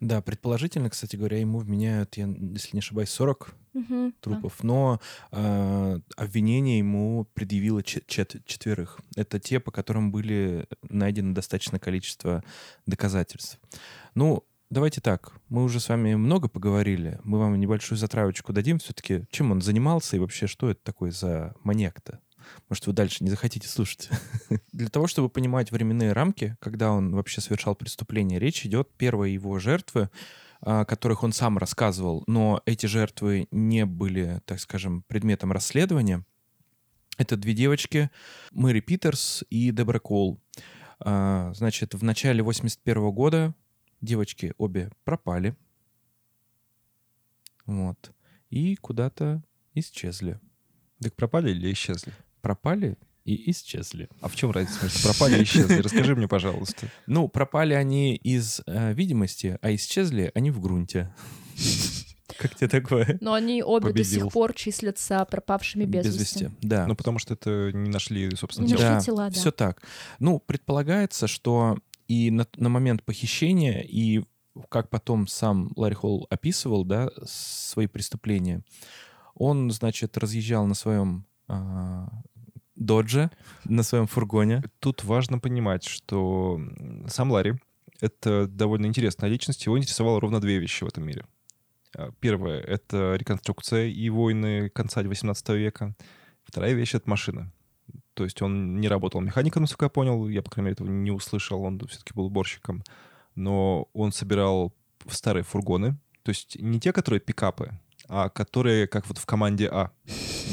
[0.00, 4.14] Да, предположительно, кстати говоря, ему вменяют, я, если не ошибаюсь, 40 Мгм, да.
[4.20, 5.00] трупов, но
[5.32, 9.00] э, обвинение ему предъявило чет- чет- четверых.
[9.16, 12.44] Это те, по которым были найдено достаточное количество
[12.86, 13.58] доказательств.
[14.14, 19.24] Ну, давайте так, мы уже с вами много поговорили, мы вам небольшую затравочку дадим все-таки,
[19.30, 22.20] чем он занимался и вообще, что это такое за маньяк-то?
[22.68, 24.10] Может, вы дальше не захотите слушать?
[24.72, 29.58] Для того, чтобы понимать временные рамки, когда он вообще совершал преступление, речь идет первой его
[29.58, 30.10] жертвы,
[30.60, 36.24] о которых он сам рассказывал, но эти жертвы не были, так скажем, предметом расследования.
[37.18, 38.10] Это две девочки,
[38.50, 40.40] Мэри Питерс и Дебра Коул.
[40.98, 43.54] А, Значит, в начале 81 года
[44.00, 45.54] девочки обе пропали.
[47.66, 48.12] Вот.
[48.50, 49.42] И куда-то
[49.74, 50.40] исчезли.
[51.00, 52.12] Так пропали или исчезли?
[52.44, 54.10] Пропали и исчезли.
[54.20, 55.78] А в чем разница между пропали и исчезли?
[55.80, 56.88] Расскажи мне, пожалуйста.
[57.06, 61.14] Ну, пропали они из э, видимости, а исчезли они в грунте.
[62.38, 63.16] Как тебе такое?
[63.22, 64.24] Но они обе до Победил.
[64.24, 66.44] сих пор числятся пропавшими без, Без вести.
[66.44, 66.56] вести.
[66.60, 66.86] Да.
[66.86, 68.80] Ну, потому что это не нашли, собственно, Не тело.
[68.82, 69.34] нашли да, тела, да.
[69.34, 69.82] все так.
[70.18, 71.78] Ну, предполагается, что
[72.08, 74.22] и на, на момент похищения, и
[74.68, 78.62] как потом сам Ларри Холл описывал, да, свои преступления,
[79.34, 82.08] он, значит, разъезжал на своем а,
[82.84, 83.30] додже,
[83.64, 84.62] на своем фургоне.
[84.80, 86.60] Тут важно понимать, что
[87.08, 87.54] сам Ларри—
[88.00, 89.66] это довольно интересная личность.
[89.66, 91.24] Его интересовало ровно две вещи в этом мире.
[91.96, 95.94] А, Первое— это реконструкция и войны конца 18 века.
[96.44, 97.52] Вторая вещь— это машина.
[98.14, 100.28] То есть он не работал механиком, насколько я понял.
[100.28, 101.62] Я, по крайней мере, этого не услышал.
[101.62, 102.82] Он все-таки был уборщиком.
[103.34, 104.72] Но он собирал
[105.08, 105.98] старые фургоны.
[106.22, 107.72] То есть не те, которые пикапы,
[108.08, 109.90] а которые, как вот в команде А.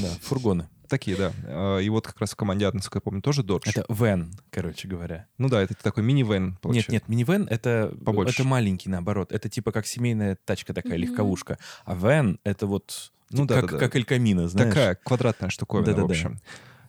[0.01, 0.67] Да, фургоны.
[0.91, 1.31] Такие, да.
[1.45, 3.61] А, И вот как раз в команде А, насколько я помню, тоже Dodge.
[3.65, 5.27] Это вен, короче говоря.
[5.37, 6.91] Ну да, это такой мини-вен, Нет, получается.
[6.91, 8.41] нет, минивэн это, Побольше.
[8.41, 9.31] это маленький, наоборот.
[9.31, 11.01] Это типа как семейная тачка такая, Мгм.
[11.09, 11.57] легковушка.
[11.85, 13.85] А вен это вот Ну типа да, как, да, да.
[13.85, 14.69] как Эль Камино, знаешь?
[14.73, 16.07] Такая квадратная штуковина, Да-да-да.
[16.07, 16.41] в общем.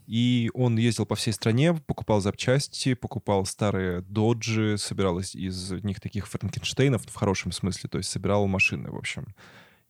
[0.09, 6.00] И он ездил по всей стране, покупал запчасти, покупал старые доджи, собирал из, из них
[6.00, 9.34] таких франкенштейнов в хорошем смысле, то есть собирал машины, в общем.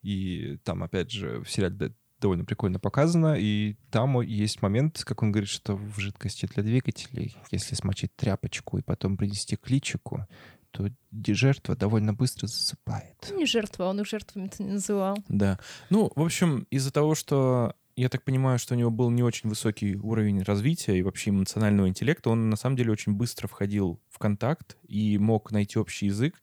[0.02, 5.32] И там, опять же, в сериале довольно прикольно показано, и там есть момент, как он
[5.32, 10.26] говорит, что в жидкости для двигателей, если смочить тряпочку и потом принести к личику,
[10.70, 10.88] то
[11.26, 13.14] жертва довольно быстро засыпает.
[13.30, 15.18] Ну, Не жертва, он их жертвами-то не называл.
[15.28, 15.58] Да.
[15.90, 19.50] Ну, в общем, из-за того, что я так понимаю, что у него был не очень
[19.50, 24.18] высокий уровень развития и вообще эмоционального интеллекта, он на самом деле очень быстро входил в
[24.18, 26.40] контакт и мог найти общий язык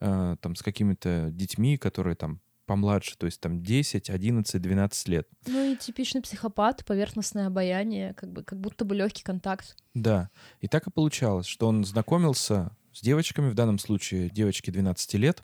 [0.00, 5.28] э, там с какими-то детьми, которые там помладше, то есть там 10, 11, 12 лет.
[5.46, 9.76] Ну и типичный психопат, поверхностное обаяние, как бы как будто бы легкий контакт.
[9.94, 10.30] Да.
[10.60, 15.42] И так и получалось, что он знакомился с девочками, в данном случае девочки 12 лет,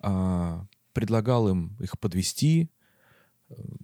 [0.00, 2.70] а, предлагал им их подвести,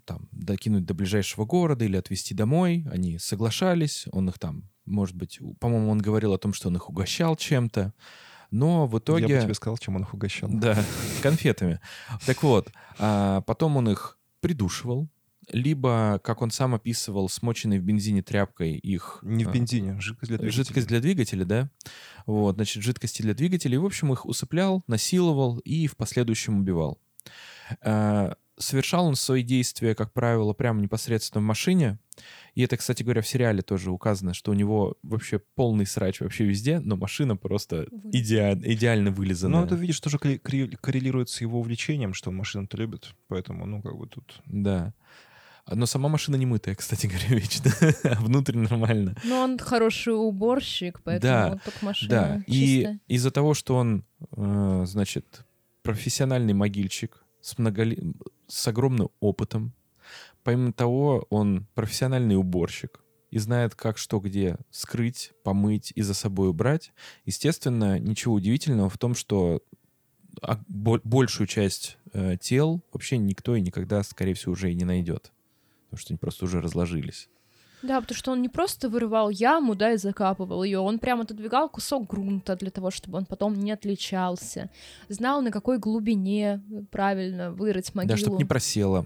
[0.05, 2.86] там, докинуть до ближайшего города или отвезти домой.
[2.90, 6.88] Они соглашались, он их там, может быть, по-моему, он говорил о том, что он их
[6.88, 7.92] угощал чем-то,
[8.51, 9.26] но в итоге...
[9.26, 10.49] Я бы тебе сказал, чем он их угощал.
[10.53, 10.82] Да,
[11.22, 11.80] конфетами.
[12.26, 15.09] Так вот, а, потом он их придушивал,
[15.51, 19.20] либо, как он сам описывал, смоченной в бензине тряпкой их...
[19.22, 20.64] Не в а, бензине, жидкость для двигателя.
[20.64, 21.70] Жидкость для двигателя, да?
[22.26, 23.74] Вот, значит, жидкости для двигателя.
[23.74, 27.01] И, в общем, их усыплял, насиловал и в последующем убивал.
[27.82, 31.99] А, Совершал он свои действия, как правило, прямо непосредственно в машине.
[32.54, 36.44] И это, кстати говоря, в сериале тоже указано, что у него вообще полный срач вообще
[36.44, 38.60] везде, но машина просто Вылизана.
[38.64, 39.60] идеально, вылизанная.
[39.60, 43.14] Ну, это, видишь, тоже корре- корре- коррелирует с его увлечением, что он машину-то любит.
[43.28, 44.40] Поэтому, ну, как бы тут...
[44.46, 44.92] Да.
[45.70, 47.70] Но сама машина не мытая, кстати говоря, вечно.
[48.04, 49.14] А внутрь нормально.
[49.24, 53.00] Но он хороший уборщик, поэтому Да, вот только машина Да, и чистая.
[53.06, 54.04] из-за того, что он,
[54.36, 55.44] э, значит,
[55.82, 58.14] профессиональный могильщик с, многоли-
[58.46, 59.72] с огромным опытом,
[60.49, 66.49] помимо того, он профессиональный уборщик и знает, как что где скрыть, помыть и за собой
[66.49, 66.92] убрать,
[67.26, 69.61] естественно, ничего удивительного в том, что
[70.40, 74.86] а- бо- большую часть э, тел вообще никто и никогда, скорее всего, уже и не
[74.86, 75.32] найдет.
[75.90, 77.28] Потому что они просто уже разложились.
[77.82, 81.68] Да, потому что он не просто вырывал яму, да, и закапывал ее, он прямо отодвигал
[81.68, 84.70] кусок грунта для того, чтобы он потом не отличался.
[85.11, 88.09] Знал, на какой глубине правильно вырыть могилу.
[88.09, 89.05] Да, чтобы не просело.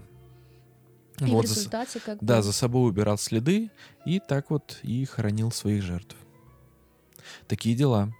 [1.19, 2.25] И в Вот за с- результате как бы...
[2.25, 3.69] Да, за собой убирал следы
[4.05, 6.15] и так вот и хоронил своих жертв.
[7.47, 8.11] Такие дела.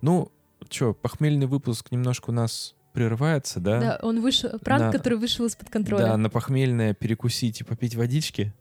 [0.00, 0.30] Ну,
[0.70, 3.80] что, похмельный выпуск немножко у нас прерывается, да?
[3.80, 4.50] Да, он вышел...
[4.60, 6.02] Пранк, На- который вышел из-под контроля.
[6.04, 8.52] Да, на похмельное перекусить и попить водички.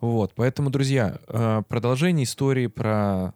[0.00, 3.32] Вот, поэтому, друзья, э, продолжение истории про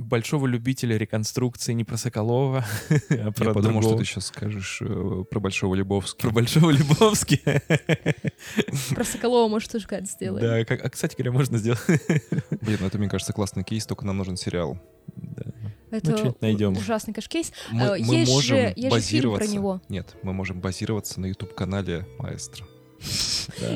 [0.00, 2.64] большого любителя реконструкции, не про Соколова,
[3.10, 6.20] а про Я подумал, что ты сейчас скажешь э, про Большого Лебовского.
[6.28, 7.40] Про большого Лебовски.
[8.94, 10.44] Про Соколова, может, тоже как сделаем.
[10.46, 11.80] Да, как- а, кстати говоря, можно сделать.
[12.60, 14.78] Блин, ну это, мне кажется, классный кейс, только нам нужен сериал.
[15.16, 15.42] Да.
[15.90, 16.72] Это Ну, что-нибудь найдем.
[16.76, 17.14] ужасный.
[17.70, 19.48] Мы, А, мы есть можем же- есть же фильм базироваться...
[19.48, 19.82] про него.
[19.88, 22.64] Нет, мы можем базироваться на YouTube-канале Маэстро.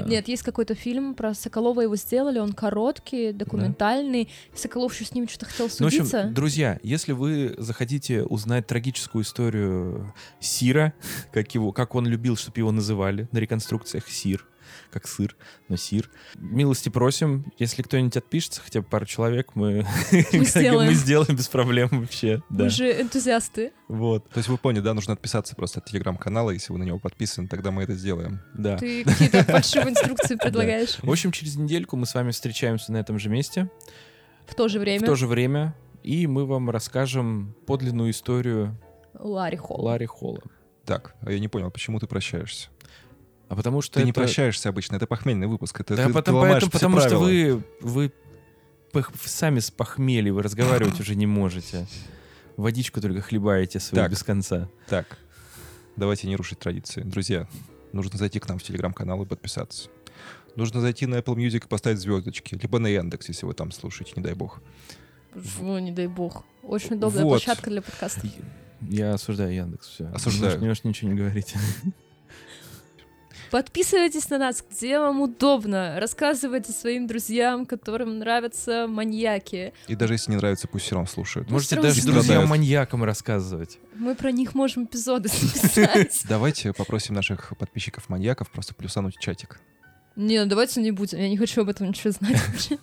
[0.06, 4.28] Нет, есть какой-то фильм про Соколова, его сделали, он короткий, документальный.
[4.54, 6.20] Соколов еще с ним что-то хотел Ну, в судиться.
[6.20, 10.92] общем, друзья, если вы захотите узнать трагическую историю Сира,
[11.32, 14.46] как, его, как он любил, чтобы его называли на реконструкциях Сир,
[14.94, 15.36] как сыр,
[15.68, 16.08] но сир.
[16.36, 17.52] Милости просим.
[17.58, 19.84] Если кто-нибудь отпишется, хотя бы пару человек, мы,
[20.32, 20.88] Мы сделаем.
[20.90, 22.42] мы сделаем без проблем вообще.
[22.48, 22.64] Да.
[22.64, 23.72] Мы же энтузиасты.
[23.88, 26.98] Вот, То есть вы поняли, да, нужно отписаться просто от телеграм-канала, если вы на него
[26.98, 28.40] подписаны, тогда мы это сделаем.
[28.54, 28.78] да.
[28.78, 30.96] Ты какие-то фальшивые инструкции предлагаешь.
[31.02, 33.68] В общем, через недельку мы с вами встречаемся на этом же месте,
[34.46, 38.78] В то же в время то же время, и мы вам расскажем подлинную историю
[39.18, 39.82] Ларри Холл.
[39.82, 40.42] Ларри Холла.
[40.84, 42.68] Так, а я не понял, почему ты прощаешься?
[43.54, 45.80] А потому что Ты не это- прощаешься обычно, это похмельный выпуск.
[45.80, 47.24] Это, Да, ты- ты потом, ломаешь поэтому, все потому что правила.
[47.24, 48.12] вы, вы
[48.92, 51.86] пох- сами с похмелья, вы разговаривать уже не можете.
[52.56, 54.10] Водичку только хлебаете свою Так.
[54.10, 54.68] без конца.
[54.88, 55.18] Так,
[55.96, 57.02] давайте не рушить традиции.
[57.02, 57.46] Друзья,
[57.92, 59.88] нужно зайти к нам в телеграм-канал и подписаться.
[60.56, 62.56] Нужно зайти на Apple Music и поставить звездочки.
[62.60, 64.60] Либо на Яндекс, если вы там слушаете, не дай бог.
[65.34, 66.44] Фу, не дай бог.
[66.64, 67.30] Очень удобная Вот.
[67.30, 68.28] площадка для подкаста.
[68.80, 70.06] Я осуждаю Яндекс, все.
[70.08, 70.58] Осуждаю.
[70.60, 71.54] Не можешь ничего не говорить.
[73.54, 76.00] Подписывайтесь на нас, где вам удобно.
[76.00, 79.72] Рассказывайте своим друзьям, которым нравятся маньяки.
[79.86, 81.48] И даже если не нравится, пусть все равно слушают.
[81.52, 83.78] Можете всё даже друзьям-маньякам рассказывать.
[83.94, 86.24] Мы про них можем эпизоды записать.
[86.28, 89.60] Давайте попросим наших подписчиков-маньяков просто плюсануть чатик.
[90.16, 91.20] Не, ну давайте не будем.
[91.20, 92.78] Я не хочу об этом ничего знать вообще.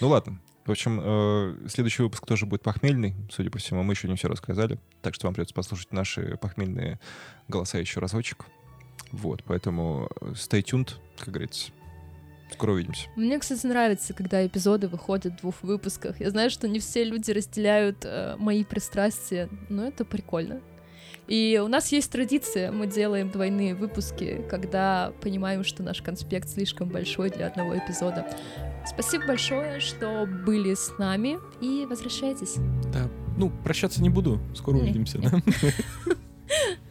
[0.00, 0.40] Ну ладно.
[0.66, 3.14] В общем, э, следующий выпуск тоже будет похмельный.
[3.30, 4.80] Судя по всему, мы еще не все рассказали.
[5.02, 6.98] Так что вам придется послушать наши похмельные
[7.46, 8.44] голоса еще разочек.
[9.12, 11.70] Вот, поэтому э, stay tuned, как говорится.
[12.52, 13.08] Скоро увидимся.
[13.16, 16.20] Мне, кстати, нравится, когда эпизоды выходят в двух выпусках.
[16.20, 20.60] Я знаю, что не все люди разделяют э, мои пристрастия, но это прикольно.
[21.26, 26.88] И у нас есть традиция, мы делаем двойные выпуски, когда понимаем, что наш конспект слишком
[26.88, 28.26] большой для одного эпизода.
[28.86, 32.54] Спасибо большое, что были с нами, и возвращайтесь.
[32.94, 34.40] Да, ну, прощаться не буду.
[34.54, 35.18] Скоро увидимся.
[35.18, 35.42] да?